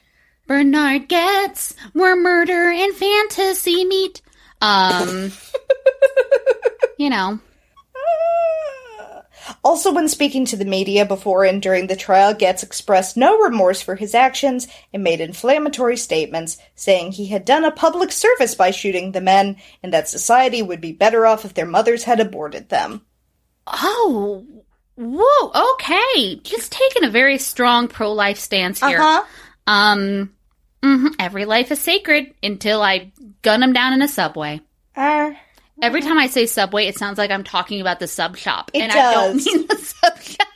[0.46, 4.22] Bernard gets more murder and fantasy meat.
[4.62, 5.32] Um,
[6.98, 7.38] you know,
[9.64, 13.82] Also, when speaking to the media before and during the trial, Goetz expressed no remorse
[13.82, 18.70] for his actions and made inflammatory statements, saying he had done a public service by
[18.70, 22.68] shooting the men and that society would be better off if their mothers had aborted
[22.68, 23.02] them.
[23.66, 24.44] oh,
[24.96, 29.00] whoa, okay, just taking a very strong pro-life stance here.
[29.00, 29.24] Uh-huh.
[29.66, 30.32] Um,
[30.82, 34.60] mhm, every life is sacred until I gun them down in a subway.
[35.82, 38.80] Every time I say subway, it sounds like I'm talking about the sub shop, It
[38.82, 39.46] and I don't does.
[39.46, 40.48] mean the sub shop.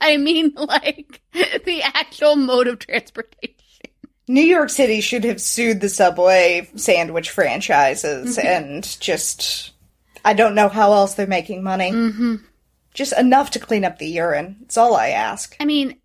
[0.00, 3.54] I mean like the actual mode of transportation.
[4.26, 9.72] New York City should have sued the Subway sandwich franchises and just.
[10.24, 11.92] I don't know how else they're making money.
[11.92, 12.36] Mm-hmm.
[12.94, 14.56] Just enough to clean up the urine.
[14.62, 15.54] It's all I ask.
[15.60, 15.98] I mean,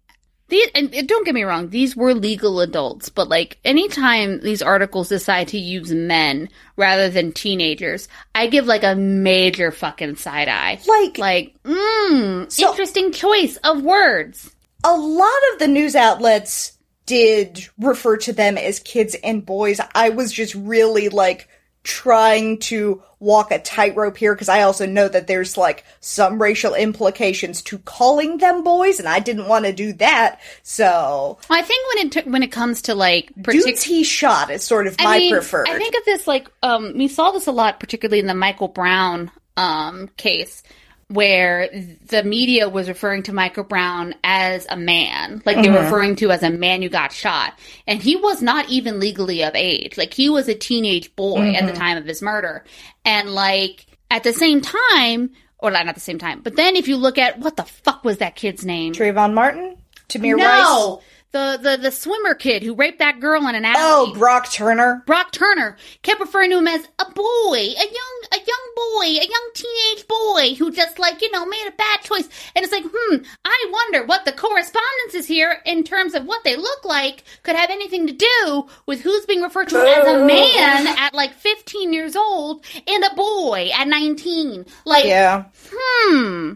[0.50, 5.10] these, and don't get me wrong, these were legal adults, but like anytime these articles
[5.10, 10.80] decide to use men rather than teenagers, I give like a major fucking side eye.
[10.88, 14.52] Like, Like, mmm, So- interesting choice of words.
[14.84, 16.74] a lot of the news outlets
[17.06, 19.80] did refer to them as kids and boys.
[19.96, 21.48] I was just really like
[21.90, 26.76] trying to walk a tightrope here because I also know that there's like some racial
[26.76, 30.40] implications to calling them boys, and I didn't want to do that.
[30.62, 34.52] So, I think when it t- when it comes to like dudes partic- he shot
[34.52, 35.68] is sort of my I mean, preferred.
[35.68, 38.68] I think of this like um we saw this a lot, particularly in the Michael
[38.68, 40.62] Brown um, case
[41.10, 41.70] where
[42.06, 45.86] the media was referring to Michael Brown as a man, like they were mm-hmm.
[45.86, 47.58] referring to as a man who got shot,
[47.88, 49.98] and he was not even legally of age.
[49.98, 51.82] Like he was a teenage boy at the mm-hmm.
[51.82, 52.64] time of his murder,
[53.04, 56.88] and like at the same time, or not at the same time, but then if
[56.88, 58.94] you look at what the fuck was that kid's name?
[58.94, 59.78] Trayvon Martin,
[60.10, 61.04] Tamir Rice.
[61.32, 63.78] The the the swimmer kid who raped that girl in an alley.
[63.78, 65.04] Oh, Brock Turner.
[65.06, 69.28] Brock Turner kept referring to him as a boy, a young, a young boy, a
[69.28, 72.28] young teenage boy who just like you know made a bad choice.
[72.56, 76.44] And it's like, hmm, I wonder what the correspondence is here in terms of what
[76.44, 80.26] they look like could have anything to do with who's being referred to as a
[80.26, 84.66] man at like 15 years old and a boy at 19.
[84.86, 85.46] Like, Yeah.
[85.72, 86.54] hmm,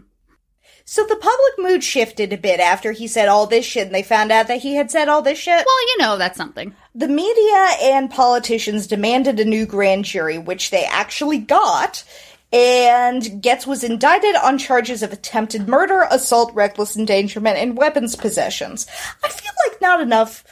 [0.86, 4.02] So the public mood shifted a bit after he said all this shit and they
[4.02, 5.64] found out that he had said all this shit.
[5.66, 6.74] well, you know that's something.
[6.94, 12.04] The media and politicians demanded a new grand jury, which they actually got,
[12.52, 18.86] and Goetz was indicted on charges of attempted murder, assault, reckless endangerment, and weapons possessions.
[19.24, 20.44] I feel like not enough,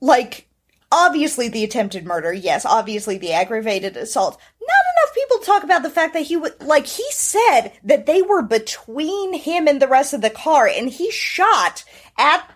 [0.00, 0.46] like,
[0.92, 4.38] obviously the attempted murder, yes, obviously the aggravated assault.
[4.66, 8.22] Not enough people talk about the fact that he would, like, he said that they
[8.22, 11.84] were between him and the rest of the car, and he shot
[12.18, 12.48] at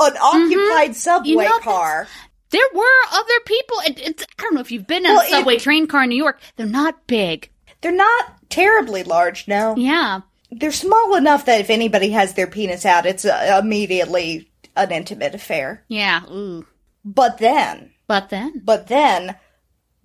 [0.00, 2.06] an occupied subway You know, car.
[2.50, 3.76] There were other people.
[3.86, 6.04] It, it's, I don't know if you've been in Well, a it- subway train car
[6.04, 6.40] in New York.
[6.56, 7.50] They're not big.
[7.80, 9.74] They're not terribly large, no.
[9.76, 10.20] Yeah.
[10.50, 15.34] They're small enough that if anybody has their penis out, it's uh, immediately an intimate
[15.34, 15.84] affair.
[15.88, 16.22] Yeah.
[16.30, 16.66] Ooh.
[17.04, 18.62] But then, But then.
[18.64, 19.36] but then,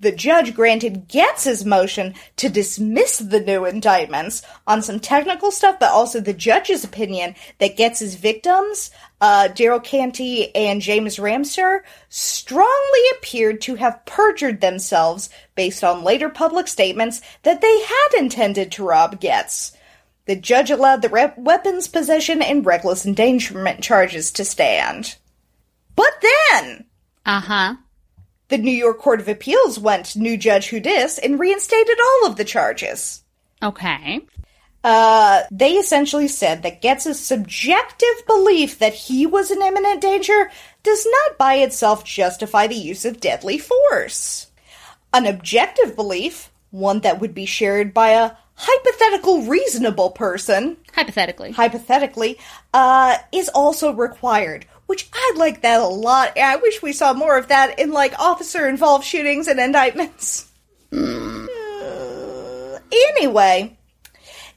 [0.04, 5.90] the judge granted Goetz's motion to dismiss the new indictments on some technical stuff, but
[5.90, 8.92] also the judge's opinion that Goetz's victims,
[9.22, 16.30] uh, Darrell Cabey and James Ramseur, strongly appeared to have perjured themselves based on later
[16.30, 19.72] public statements that they had intended to rob Goetz.
[20.26, 25.16] The judge allowed the rep- weapons possession and reckless endangerment charges to stand.
[25.96, 26.14] But
[26.52, 26.86] then,
[27.26, 27.76] Uh huh.
[28.50, 32.36] The New York Court of Appeals went new judge who dis and reinstated all of
[32.36, 33.24] the charges.
[33.62, 34.22] Okay.
[34.84, 40.52] Uh, they essentially said that Goetz's subjective belief that he was in imminent danger
[40.84, 44.48] does not by itself justify the use of deadly force.
[45.14, 51.52] An objective belief, one that would be shared by a hypothetical reasonable person, Hypothetically.
[51.52, 52.38] hypothetically,
[52.74, 54.66] uh, is also required.
[54.86, 56.38] Which I like that a lot.
[56.38, 60.50] I wish we saw more of that in like officer involved shootings and indictments.
[63.16, 63.76] Anyway,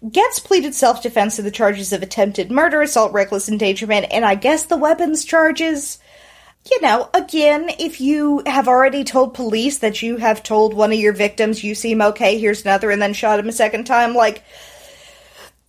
[0.03, 4.35] Goetz pleaded self defense to the charges of attempted murder, assault, reckless endangerment, and I
[4.35, 5.99] guess the weapons charges.
[6.70, 10.99] You know, again, if you have already told police that you have told one of
[10.99, 14.43] your victims you seem okay, here's another, and then shot him a second time, like,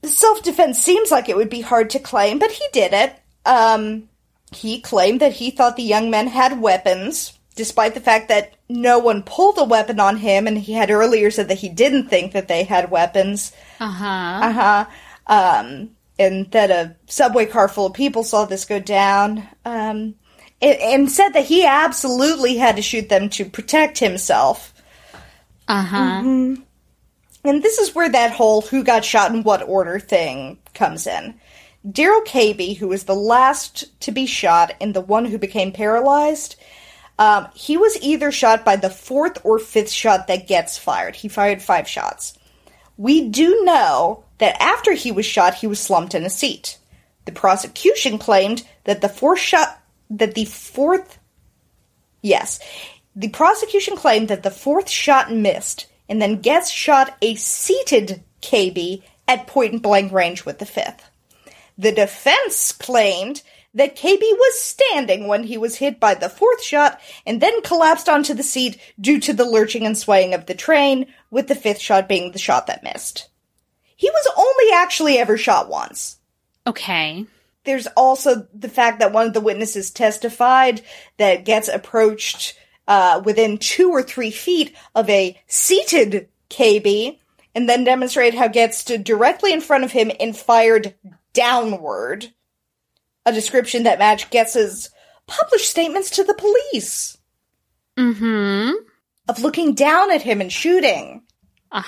[0.03, 3.16] self defense seems like it would be hard to claim, but he did it.
[3.45, 4.10] Um,
[4.52, 9.00] he claimed that he thought the young men had weapons, despite the fact that no
[9.00, 12.34] one pulled a weapon on him, and he had earlier said that he didn't think
[12.34, 13.52] that they had weapons.
[13.80, 14.39] Uh huh.
[14.43, 14.86] Uh huh.
[15.28, 15.89] Um,
[16.20, 19.48] and that a subway car full of people saw this go down.
[19.66, 20.16] Um,
[20.62, 24.74] and, and said that he absolutely had to shoot them to protect himself.
[25.68, 26.22] Uh huh.
[27.43, 31.39] And this is where that whole who got shot in what order thing comes in.
[31.90, 36.56] Darrell Cabey, who was the last to be shot and the one who became paralyzed,
[37.20, 41.16] um, he was either shot by the fourth or fifth shot that Goetz fired.
[41.16, 42.38] He fired five shots.
[42.98, 46.78] We do know that after he was shot, he was slumped in a seat.
[47.26, 51.20] The prosecution claimed that the fourth shot, that the fourth
[52.22, 52.60] Yes.
[53.16, 59.04] The prosecution claimed that the fourth shot missed, and then Goetz shot a seated Cabey
[59.28, 61.10] at point blank range with the fifth.
[61.78, 63.41] The defense claimed
[63.73, 68.09] that Cabey was standing when he was hit by the fourth shot and then collapsed
[68.09, 71.80] onto the seat due to the lurching and swaying of the train, with the fifth
[71.80, 73.30] shot being the shot that missed.
[73.95, 76.17] He was only actually ever shot once
[76.65, 77.25] Okay.
[77.65, 80.82] there's also the fact that one of the witnesses testified
[81.17, 82.57] that Goetz approached
[82.88, 87.19] uh, within two or three feet of a seated Cabey
[87.53, 90.95] and then demonstrated how Goetz stood directly in front of him and fired
[91.38, 92.34] downward.
[93.26, 94.90] A description that matched Goetz's
[95.28, 97.18] published statements to the police
[97.98, 98.72] Mm hmm.
[99.28, 101.24] of looking down at him and shooting.
[101.72, 101.84] A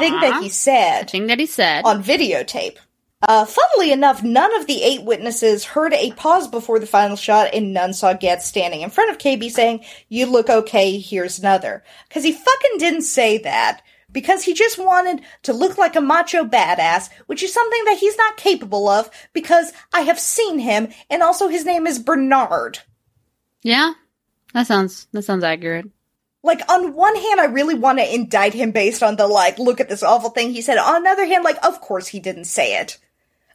[0.00, 1.84] thing that he said Thing that he said.
[1.84, 2.76] on videotape.
[3.22, 7.54] Uh, funnily enough, none of the eight witnesses heard a pause before the final shot,
[7.54, 11.82] and none saw Goetz standing in front of Cabey saying, You look okay, here's another.
[12.08, 13.82] Because he fucking didn't say that
[14.16, 18.16] because he just wanted to look like a macho badass, which is something that he's
[18.16, 22.78] not capable of because I have seen him and also his name is Bernard.
[23.60, 23.92] Yeah,
[24.54, 25.90] that sounds that sounds accurate.
[26.42, 29.80] Like, on one hand, I really want to indict him based on the, like, look
[29.80, 30.78] at this awful thing he said.
[30.78, 32.96] On the other hand, like, of course he didn't say it.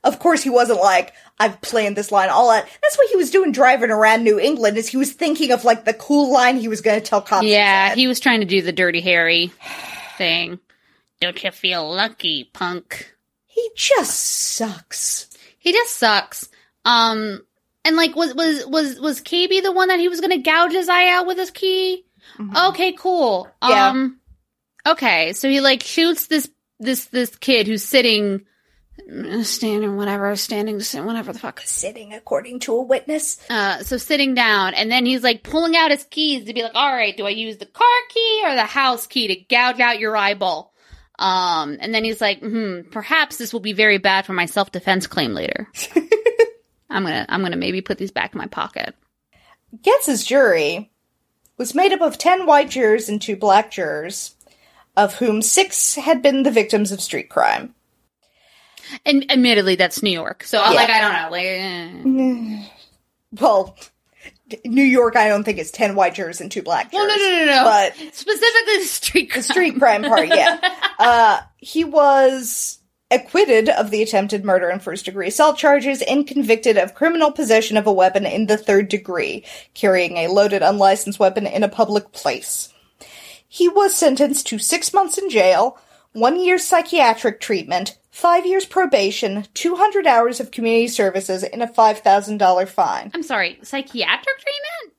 [0.03, 2.66] Of course he wasn't like, I've planned this line all out.
[2.84, 5.86] That's what he was doing driving around New England, is he was thinking of, like,
[5.86, 7.47] the cool line he was going to tell cops.
[7.47, 9.51] Yeah, he was trying to do the Dirty Harry
[10.22, 10.59] thing.
[11.19, 13.15] Don't you feel lucky, punk?
[13.51, 14.17] he just
[14.55, 15.30] sucks.
[15.59, 16.49] He just sucks.
[16.86, 17.41] Um,
[17.84, 20.72] and like, was was was was Cabey the one that he was going to gouge
[20.72, 22.05] his eye out with his key?
[22.55, 23.49] Okay, cool.
[23.61, 23.89] Yeah.
[23.89, 24.19] Um,
[24.88, 26.49] okay, so he like shoots this
[26.80, 28.45] this this kid who's sitting,
[29.44, 31.62] standing, whatever, standing, whatever the fuck.
[31.66, 33.38] Sitting according to a witness.
[33.50, 36.76] Uh, so sitting down, and then he's like pulling out his keys to be like,
[36.76, 40.00] "All right, do I use the car key or the house key to gouge out
[40.00, 40.74] your eyeball?"
[41.20, 44.72] Um, and then he's like, "Hmm, perhaps this will be very bad for my self
[44.72, 45.68] defense claim later."
[46.89, 48.96] I'm gonna, I'm gonna maybe put these back in my pocket.
[49.84, 50.92] Goetz's jury
[51.58, 54.36] was made up of 10 white jurors and 2 black jurors,
[54.98, 57.74] of whom 6 had been the victims of street crime.
[59.06, 60.80] And admittedly, that's New York, so I'm Yeah.
[60.80, 61.46] like, I don't know, like.
[62.66, 62.68] eh.
[63.42, 63.78] Well,
[64.66, 67.08] New York, I don't think it's 10 white jurors and 2 black jurors.
[67.08, 67.64] Well, no, no, no, no.
[67.64, 69.39] But Specifically, the street crime.
[69.39, 70.60] the street crime part, yeah.
[71.00, 72.78] Uh, he was
[73.10, 77.76] acquitted of the attempted murder and first degree assault charges and convicted of criminal possession
[77.78, 82.12] of a weapon in the third degree, carrying a loaded unlicensed weapon in a public
[82.12, 82.72] place.
[83.48, 85.78] He was sentenced to six months in jail,
[86.14, 92.68] one year psychiatric treatment, five years probation, 200 hours of community services, and a $5,000
[92.68, 93.12] fine.
[93.14, 94.95] I'm sorry, psychiatric treatment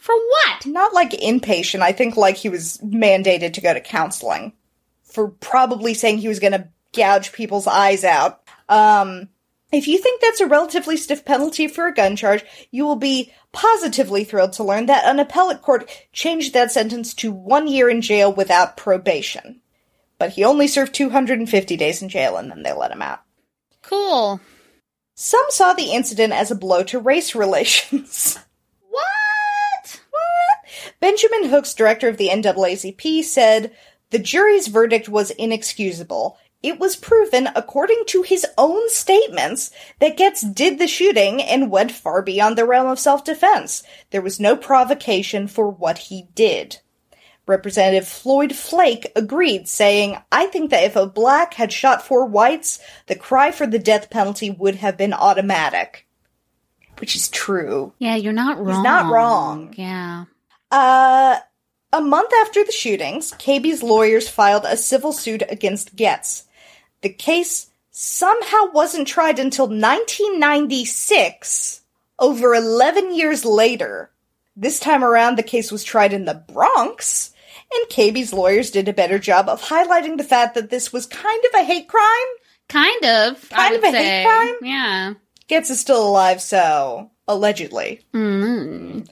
[0.00, 0.66] for what?
[0.66, 4.52] Not like inpatient, I think like he was mandated to go to counseling
[5.02, 8.42] for probably saying he was going to gouge people's eyes out.
[8.68, 9.28] Um,
[9.70, 13.32] if you think that's a relatively stiff penalty for a gun charge, you will be
[13.52, 18.00] positively thrilled to learn that an appellate court changed that sentence to one year in
[18.00, 19.60] jail without probation.
[20.18, 23.20] But he only served 250 days in jail and then they let him out.
[23.82, 24.40] Cool.
[25.14, 28.38] Some saw the incident as a blow to race relations.
[28.88, 30.00] What?
[30.10, 30.94] What?
[31.00, 33.72] Benjamin Hooks, director of the NAACP, said
[34.10, 36.38] the jury's verdict was inexcusable.
[36.62, 41.92] It was proven, according to his own statements, that Goetz did the shooting and went
[41.92, 43.84] far beyond the realm of self defense.
[44.10, 46.80] There was no provocation for what he did.
[47.48, 52.78] Representative Floyd Flake agreed, saying, I think that if a black had shot four whites,
[53.06, 56.06] the cry for the death penalty would have been automatic.
[56.98, 57.92] Which is true.
[57.98, 58.68] Yeah, you're not wrong.
[58.68, 59.74] He's not wrong.
[59.76, 60.24] Yeah.
[60.70, 61.36] Uh,
[61.92, 66.44] a month after the shootings, Cabey's lawyers filed a civil suit against Goetz.
[67.00, 71.80] The case somehow wasn't tried until 1996,
[72.18, 74.10] over 11 years later.
[74.56, 77.32] This time around, the case was tried in the Bronx,
[77.72, 81.42] and Cabey's lawyers did a better job of highlighting the fact that this was kind
[81.44, 82.26] of a hate crime.
[82.68, 83.48] Kind of.
[83.52, 84.54] I Kind would of a hate crime?
[84.62, 85.14] Yeah.
[85.48, 88.00] Goetz is still alive, so allegedly.
[88.12, 89.08] Mm.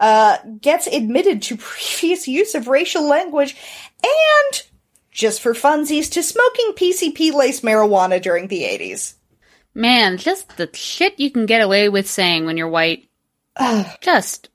[0.00, 3.56] uh, Goetz admitted to previous use of racial language
[4.02, 4.62] and,
[5.10, 9.14] just for funsies, to smoking PCP lace marijuana during the 80s.
[9.74, 13.08] Man, just the shit you can get away with saying when you're white.
[14.00, 14.48] just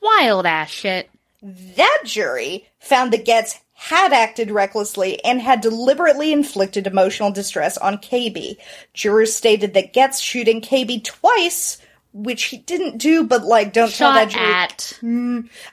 [0.00, 1.08] wild ass shit.
[1.42, 7.98] That jury found that Goetz had acted recklessly and had deliberately inflicted emotional distress on
[7.98, 8.58] Cabey.
[8.94, 11.78] Jurors stated that Goetz shooting Cabey twice,
[12.12, 14.54] which he didn't do, but like, don't tell that Shot jury.
[14.54, 14.98] at.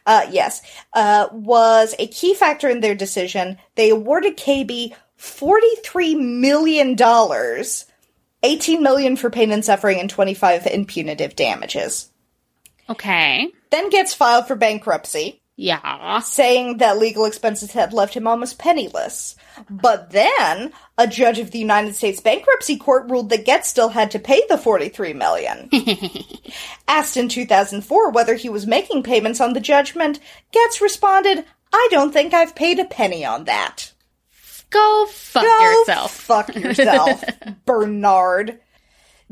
[0.08, 0.64] uh, yes,
[0.94, 3.60] uh, was a key factor in their decision.
[3.76, 6.98] They awarded Cabey $43 million,
[8.42, 12.10] 18 million for pain and suffering, and 25 in punitive damages.
[12.90, 13.50] Okay.
[13.70, 16.20] Then Goetz filed for bankruptcy, Yeah.
[16.22, 19.36] saying that legal expenses had left him almost penniless.
[19.70, 24.12] But then, a judge of the United States Bankruptcy Court ruled that Goetz still had
[24.12, 25.70] to pay the 43 million.
[26.88, 30.22] Asked in 2004 whether he was making payments on the judgment,
[30.54, 31.44] Goetz responded,
[31.74, 33.92] I don't think I've paid a penny on that.
[34.70, 36.14] Go fuck Go yourself.
[36.14, 37.22] Fuck yourself,
[37.66, 38.62] Bernard.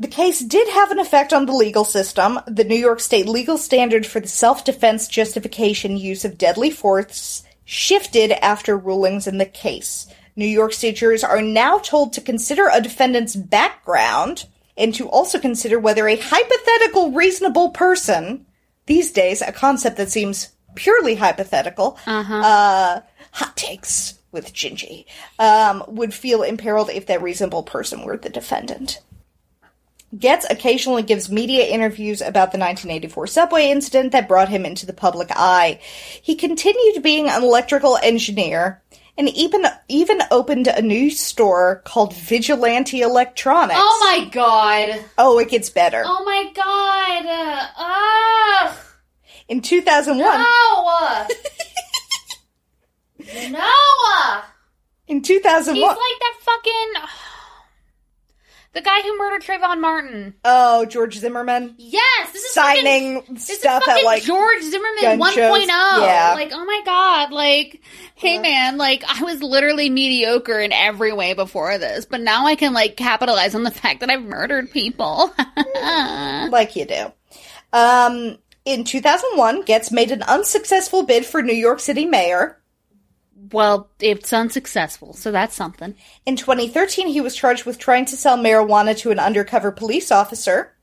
[0.00, 2.38] The case did have an effect on the legal system.
[2.46, 7.42] The New York State legal standard for the self defense justification use of deadly force
[7.64, 10.06] shifted after rulings in the case.
[10.36, 14.46] New York State jurors are now told to consider a defendant's background
[14.76, 18.46] and to also consider whether a hypothetical reasonable person,
[18.86, 23.00] these days a concept that seems purely hypothetical, uh,
[23.32, 24.14] hot takes.
[24.30, 25.06] with Gingy,
[25.38, 29.00] um, would feel imperiled if that reasonable person were the defendant.
[30.16, 34.92] Goetz occasionally gives media interviews about the 1984 subway incident that brought him into the
[34.94, 35.80] public eye.
[36.22, 38.80] He continued being an electrical engineer
[39.18, 43.78] and even even opened a new store called Vigilante Electronics.
[43.82, 45.04] Oh my god.
[45.18, 46.02] Oh, it gets better.
[46.06, 47.26] Oh my god.
[48.70, 48.76] Ugh.
[49.48, 51.26] In 2001, No.
[53.50, 54.40] no.
[55.06, 55.74] in 2001.
[55.74, 56.92] He's like that fucking.
[58.78, 60.34] The guy who murdered Trayvon Martin.
[60.44, 64.62] oh, George Zimmerman Yes, this is fucking- signing This is stuff fucking at like George
[64.62, 65.32] Zimmerman gun 1.0.
[65.34, 65.66] shows.
[65.66, 66.32] Yeah.
[66.36, 67.82] Like, oh my god, like,
[68.14, 72.54] hey man, like, I was literally mediocre in every way before this, but now I
[72.54, 75.34] can, like, capitalize on the fact that I've murdered people.
[75.74, 77.12] like you do.
[77.72, 82.60] Um, in 2001, Goetz made an unsuccessful bid for New York City mayor.
[83.52, 85.94] Well, it's unsuccessful, so that's something.
[86.26, 90.74] In 2013, he was charged with trying to sell marijuana to an undercover police officer.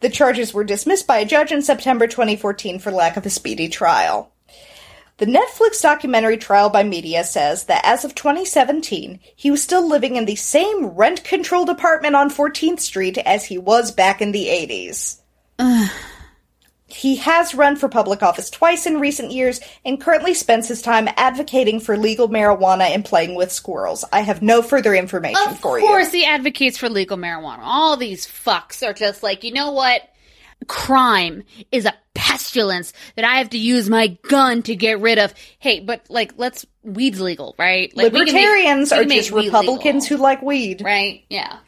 [0.00, 3.68] The charges were dismissed by a judge in September 2014 for lack of a speedy
[3.68, 4.32] trial.
[5.18, 10.16] The Netflix documentary Trial by Media says that as of 2017, he was still living
[10.16, 14.48] in the same rent controlled apartment on 14th Street as he was back in the
[14.48, 15.20] 80s.
[16.88, 21.08] He has run for public office twice in recent years and currently spends his time
[21.16, 24.04] advocating for legal marijuana and playing with squirrels.
[24.12, 25.84] I have no further information Of for you.
[25.84, 27.58] Of course, he advocates for legal marijuana.
[27.62, 30.02] All these fucks are just like, you know what?
[30.68, 35.34] Crime is a pestilence that I have to use my gun to get rid of.
[35.58, 37.94] Hey, but like, let's weed's legal, right?
[37.96, 40.82] Like, we make- Libertarians we are just Republicans legal, who like weed.
[40.82, 41.24] right?
[41.28, 41.58] Yeah.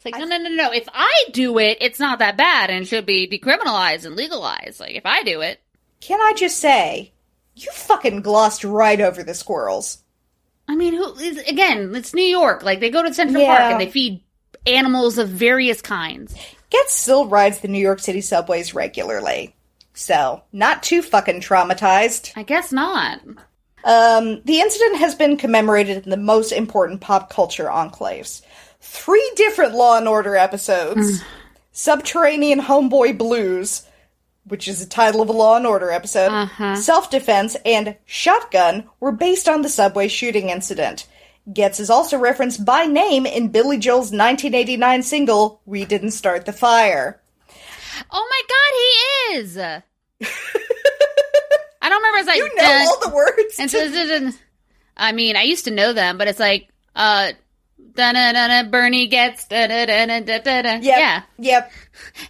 [0.00, 0.72] It's like, no, no, no, no.
[0.72, 4.80] If I do it, it's not that bad and should be decriminalized and legalized.
[4.80, 5.60] Like, if I do it,
[6.00, 7.12] Can I just say,
[7.54, 9.98] you fucking glossed right over the squirrels.
[10.66, 11.94] I mean, who is again?
[11.94, 12.62] It's New York.
[12.62, 13.58] Like, they go to Central Yeah.
[13.58, 14.22] Park and they feed
[14.66, 16.34] animals of various kinds.
[16.70, 19.54] Goetz still rides the New York City subways regularly.
[19.92, 22.32] So, not too fucking traumatized.
[22.36, 23.20] I guess not.
[23.84, 28.40] Um, the incident has been commemorated in the most important pop culture enclaves.
[28.80, 31.22] Three different Law and Order episodes.
[31.72, 33.86] Subterranean Homeboy Blues,
[34.44, 36.76] which is the title of a Law and Order episode, Uh-huh.
[36.76, 41.06] Self Defense, and Shotgun were based on the subway shooting incident.
[41.52, 46.52] Goetz is also referenced by name in Billy Joel's 1989 single, We Didn't Start the
[46.52, 47.20] Fire.
[48.10, 49.58] Oh my god, he is.
[51.82, 52.18] I don't remember.
[52.18, 53.56] It's like You know all the words.
[53.58, 54.34] and so, dun- dun-
[54.96, 57.32] I mean, I used to know them, but it's like uh,
[57.94, 60.72] da da da Bernie Goetz da da da da da da.
[60.74, 60.82] Yep.
[60.82, 61.72] Yeah, Yep.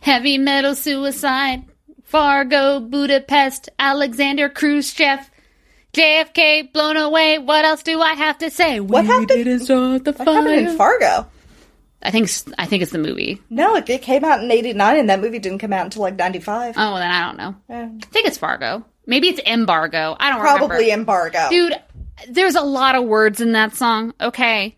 [0.00, 1.64] heavy metal suicide,
[2.04, 5.20] Fargo, Budapest, Alexander Khrushchev.
[5.92, 7.38] JFK blown away.
[7.38, 8.78] What else do I have to say?
[8.80, 10.76] What we happened- didn't start the What happened in.
[10.76, 11.26] Fargo?
[12.02, 13.42] I think I think it's the movie.
[13.50, 16.16] No, it, it came out in 89 and that movie didn't come out until like
[16.16, 16.74] 95.
[16.78, 17.54] Oh, well, then I don't know.
[17.68, 18.84] Eh, I think it's Fargo.
[19.04, 20.16] Maybe it's embargo.
[20.18, 20.74] I don't Probably remember.
[20.74, 21.46] Probably embargo.
[21.50, 21.74] Dude,
[22.30, 24.14] there's a lot of words in that song.
[24.20, 24.76] Okay.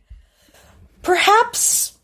[1.03, 1.99] Perhaps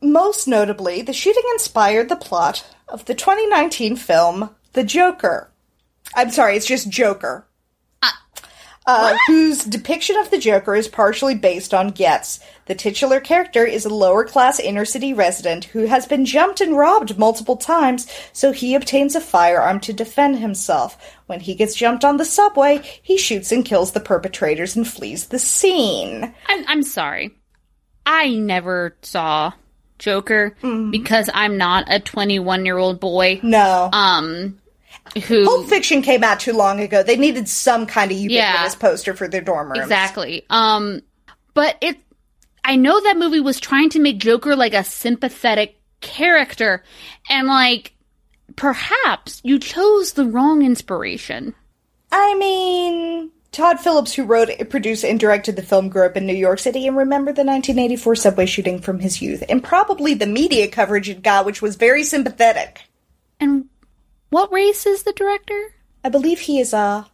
[0.00, 5.50] most notably, the shooting inspired the plot of the 2019 film The Joker.
[6.14, 7.46] I'm sorry, it's just Joker.
[8.86, 12.38] Uh, whose depiction of the Joker is partially based on Goetz.
[12.66, 16.76] The titular character is a lower class inner city resident who has been jumped and
[16.76, 20.98] robbed multiple times, so he obtains a firearm to defend himself.
[21.24, 25.28] When he gets jumped on the subway, he shoots and kills the perpetrators and flees
[25.28, 26.34] the scene.
[26.48, 27.34] I'm I'm sorry.
[28.06, 29.52] I never saw
[29.98, 30.90] Joker Mm-hmm.
[30.90, 33.40] because I'm not a 21 year old boy.
[33.42, 33.88] No.
[33.92, 34.58] Um,
[35.26, 37.02] who Pulp Fiction came out too long ago.
[37.02, 38.78] They needed some kind of ubiquitous Yeah.
[38.80, 39.80] poster for their dorm rooms.
[39.82, 40.44] exactly.
[40.50, 41.02] Um,
[41.54, 41.98] but it.
[42.66, 46.82] I know that movie was trying to make Joker like a sympathetic character,
[47.28, 47.92] and like
[48.56, 51.54] perhaps you chose the wrong inspiration.
[52.10, 56.34] I mean, Todd Phillips, who wrote, produced, and directed the film, grew up in New
[56.34, 60.68] York City and remembered the 1984 subway shooting from his youth, and probably the media
[60.68, 62.82] coverage it got, which was very sympathetic.
[63.38, 63.66] And
[64.30, 65.74] what race is the director?
[66.02, 67.06] I believe he is a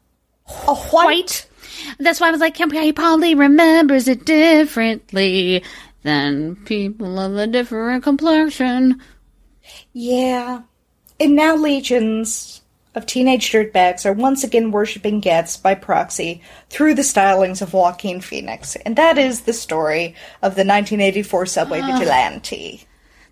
[0.66, 1.04] a white.
[1.04, 1.46] white.
[1.98, 5.62] That's why I was like, he probably remembers it differently
[6.02, 9.00] than people of a different complexion.
[9.92, 10.62] Yeah.
[11.18, 12.62] And now legions
[12.94, 18.20] of teenage dirtbags are once again worshipping Goetz by proxy through the stylings of Joaquin
[18.20, 18.76] Phoenix.
[18.76, 21.98] And that is the story of the 1984 subway ah.
[21.98, 22.86] vigilante.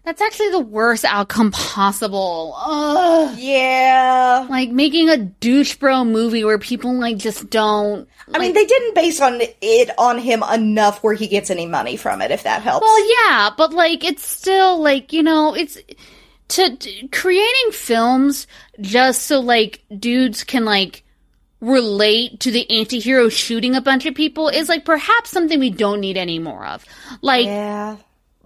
[0.05, 2.55] That's actually the worst outcome possible.
[2.57, 3.37] Ugh.
[3.39, 4.47] Yeah.
[4.49, 8.09] Like making a douche bro movie where people like just don't.
[8.33, 11.97] I mean, they didn't base on it on him enough where he gets any money
[11.97, 12.85] from it, if that helps.
[12.85, 15.77] Well, yeah, but like it's still like you know it's
[16.49, 18.47] to, to creating films
[18.81, 21.05] just so like dudes can like
[21.61, 26.01] relate to the anti-hero shooting a bunch of people is like perhaps something we don't
[26.01, 26.85] need any more of.
[27.21, 27.97] Like yeah.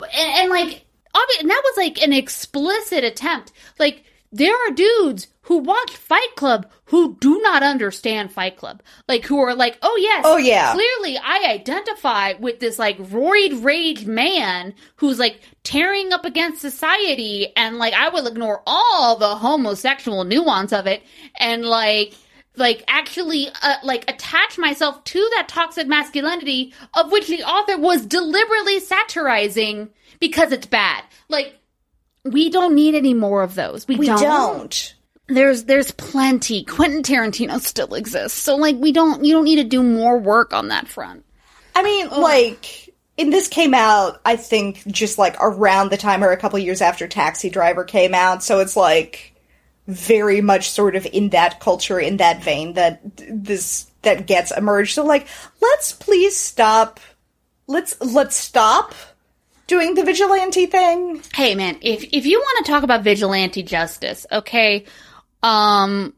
[0.00, 3.52] and, and like obvi- and that was like an explicit attempt.
[3.78, 8.82] Like there are dudes who watch Fight Club who do not understand Fight Club.
[9.09, 10.74] Like who are like, "Oh yes, Oh, yeah.
[10.74, 17.49] clearly I identify with this like roid rage man who's like tearing up against society
[17.57, 21.03] and like I will ignore all the homosexual nuance of it
[21.36, 22.12] and like
[22.57, 28.05] like actually uh, like attach myself to that toxic masculinity of which the author was
[28.05, 29.88] deliberately satirizing
[30.20, 31.05] because it's bad.
[31.30, 31.59] Like
[32.22, 33.88] we don't need any more of those.
[33.88, 34.20] We, We don't.
[34.20, 34.95] don't.
[35.34, 36.64] There's there's plenty.
[36.64, 38.40] Quentin Tarantino still exists.
[38.40, 41.24] So like we don't you don't need to do more work on that front.
[41.74, 46.30] I mean, like, and this came out, I think, just like around the time or
[46.30, 48.42] a couple years after Taxi Driver came out.
[48.42, 49.34] So it's like
[49.86, 54.94] very much sort of in that culture, in that vein that this that Goetz emerged.
[54.94, 55.26] So like,
[55.60, 57.00] let's please stop.
[57.66, 58.94] Let's let's stop
[59.66, 61.22] doing the vigilante thing.
[61.34, 64.84] Hey man, if if you want to talk about vigilante justice, okay,
[65.43, 66.14] um,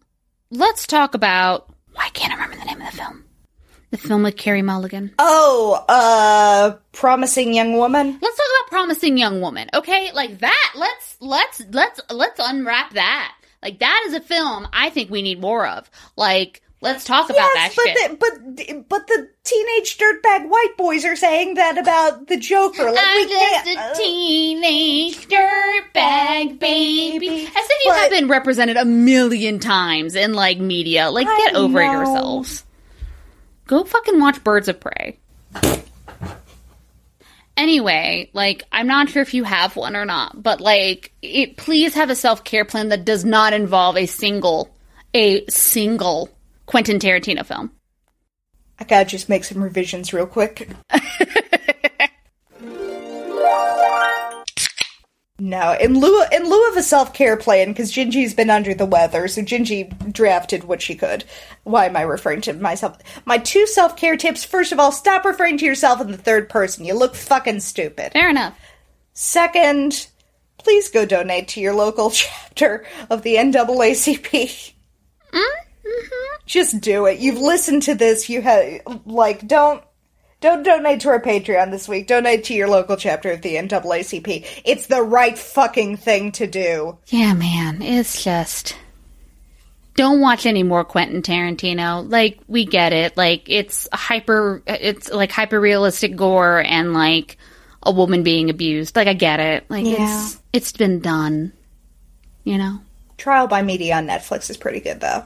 [0.51, 3.25] let's talk about why can't I remember the name of the film?
[3.91, 5.12] The film with Carey Mulligan.
[5.18, 8.18] Oh, uh, promising young woman.
[8.20, 10.11] Let's talk about promising young woman, okay?
[10.12, 10.72] Like that.
[10.77, 13.35] Let's let's let's let's unwrap that.
[13.62, 15.89] Like that is a film I think we need more of.
[16.16, 18.11] Like let's talk about that but shit.
[18.11, 22.85] the, but but the teenage dirtbag white boys are saying that about the Joker.
[22.93, 23.78] Like I'm we just can't.
[23.78, 27.47] a uh, teenage dirtbag baby.
[27.47, 31.11] As if you But- have been represented a million times in like media.
[31.11, 32.64] Like, I get over it yourselves.
[33.66, 35.18] Go fucking watch Birds of Prey.
[37.57, 41.95] Anyway, like, I'm not sure if you have one or not, but like, it, please
[41.95, 44.74] have a self care plan that does not involve a single,
[45.14, 46.30] a single
[46.66, 47.70] Quentin Tarantino film.
[48.78, 50.68] I gotta just make some revisions real quick.
[55.38, 58.86] no, in lieu in lieu of a self care plan, because Gingy's been under the
[58.86, 61.24] weather, so Gingy drafted what she could.
[61.62, 62.98] Why am I referring to myself?
[63.24, 64.42] My two self care tips.
[64.42, 66.84] First of all, stop referring to yourself in the third person.
[66.84, 68.12] You look fucking stupid.
[68.12, 68.58] Fair enough.
[69.12, 70.08] Second,
[70.58, 74.72] please go donate to your local chapter of the NAACP.
[75.85, 76.43] Mm-hmm.
[76.47, 77.18] Just do it.
[77.18, 78.28] You've listened to this.
[78.28, 79.82] You have like don't
[80.41, 82.07] don't donate to our Patreon this week.
[82.07, 84.47] Donate to your local chapter of the NAACP.
[84.64, 86.99] It's the right fucking thing to do.
[87.07, 88.76] Yeah, man, it's just
[89.95, 92.11] don't watch any more Quentin Tarantino.
[92.11, 93.16] Like we get it.
[93.16, 97.39] Like it's hyper it's like hyper realistic gore and like
[97.82, 98.97] a woman being abused.
[98.97, 99.64] Like I get it.
[99.70, 99.97] Like Yeah.
[100.24, 101.53] it's it's been done.
[102.43, 102.80] You know?
[103.16, 105.24] Trial by Media on Netflix is pretty good though.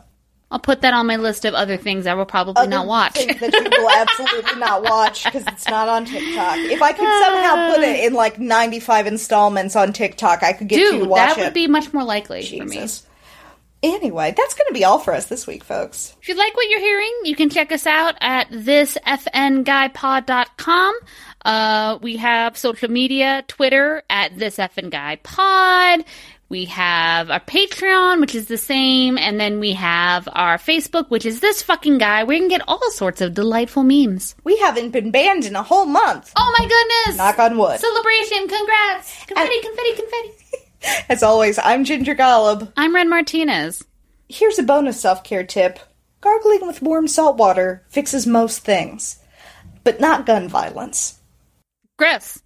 [0.51, 3.17] I'll put that on my list of other things I will probably not watch.
[3.17, 6.57] things that you will absolutely not watch because it's not on TikTok.
[6.57, 10.69] If I could somehow put it in like ninety five installments on TikTok, I could
[10.69, 11.45] get you to Dude, watch that it.
[11.45, 12.87] would be much more likely for me.
[13.81, 16.13] Anyway, that's going to be all for us this week, folks.
[16.21, 20.95] If you like what you're hearing, you can check us out at thisfnguypod.com.
[21.45, 26.05] Uh, we have social media, Twitter at thisfnguypod.
[26.51, 31.27] We have our Patreon, which is the same, and then we have our Facebook, which
[31.27, 34.35] is this fucking guy, where you can get all sorts of delightful memes.
[34.45, 36.33] We haven't been banned in a whole month.
[36.37, 37.19] Oh my goodness!
[37.19, 37.79] Knock on wood.
[37.81, 38.49] Celebration!
[38.49, 39.27] Congrats!
[39.27, 40.33] Confetti, confetti, confetti!
[41.11, 42.73] As always, I'm Ginger Golub.
[42.79, 43.85] I'm Ren Martinez.
[44.31, 45.79] Here's a bonus self care tip
[46.23, 49.19] gargling with warm salt water fixes most things,
[49.85, 51.19] but not gun violence.
[51.99, 52.41] Gross.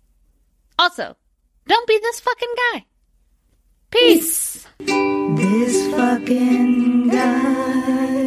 [0.77, 1.17] Also,
[1.69, 2.85] don't be this fucking guy.
[3.93, 4.67] Peace.
[4.79, 8.22] This fucking guy.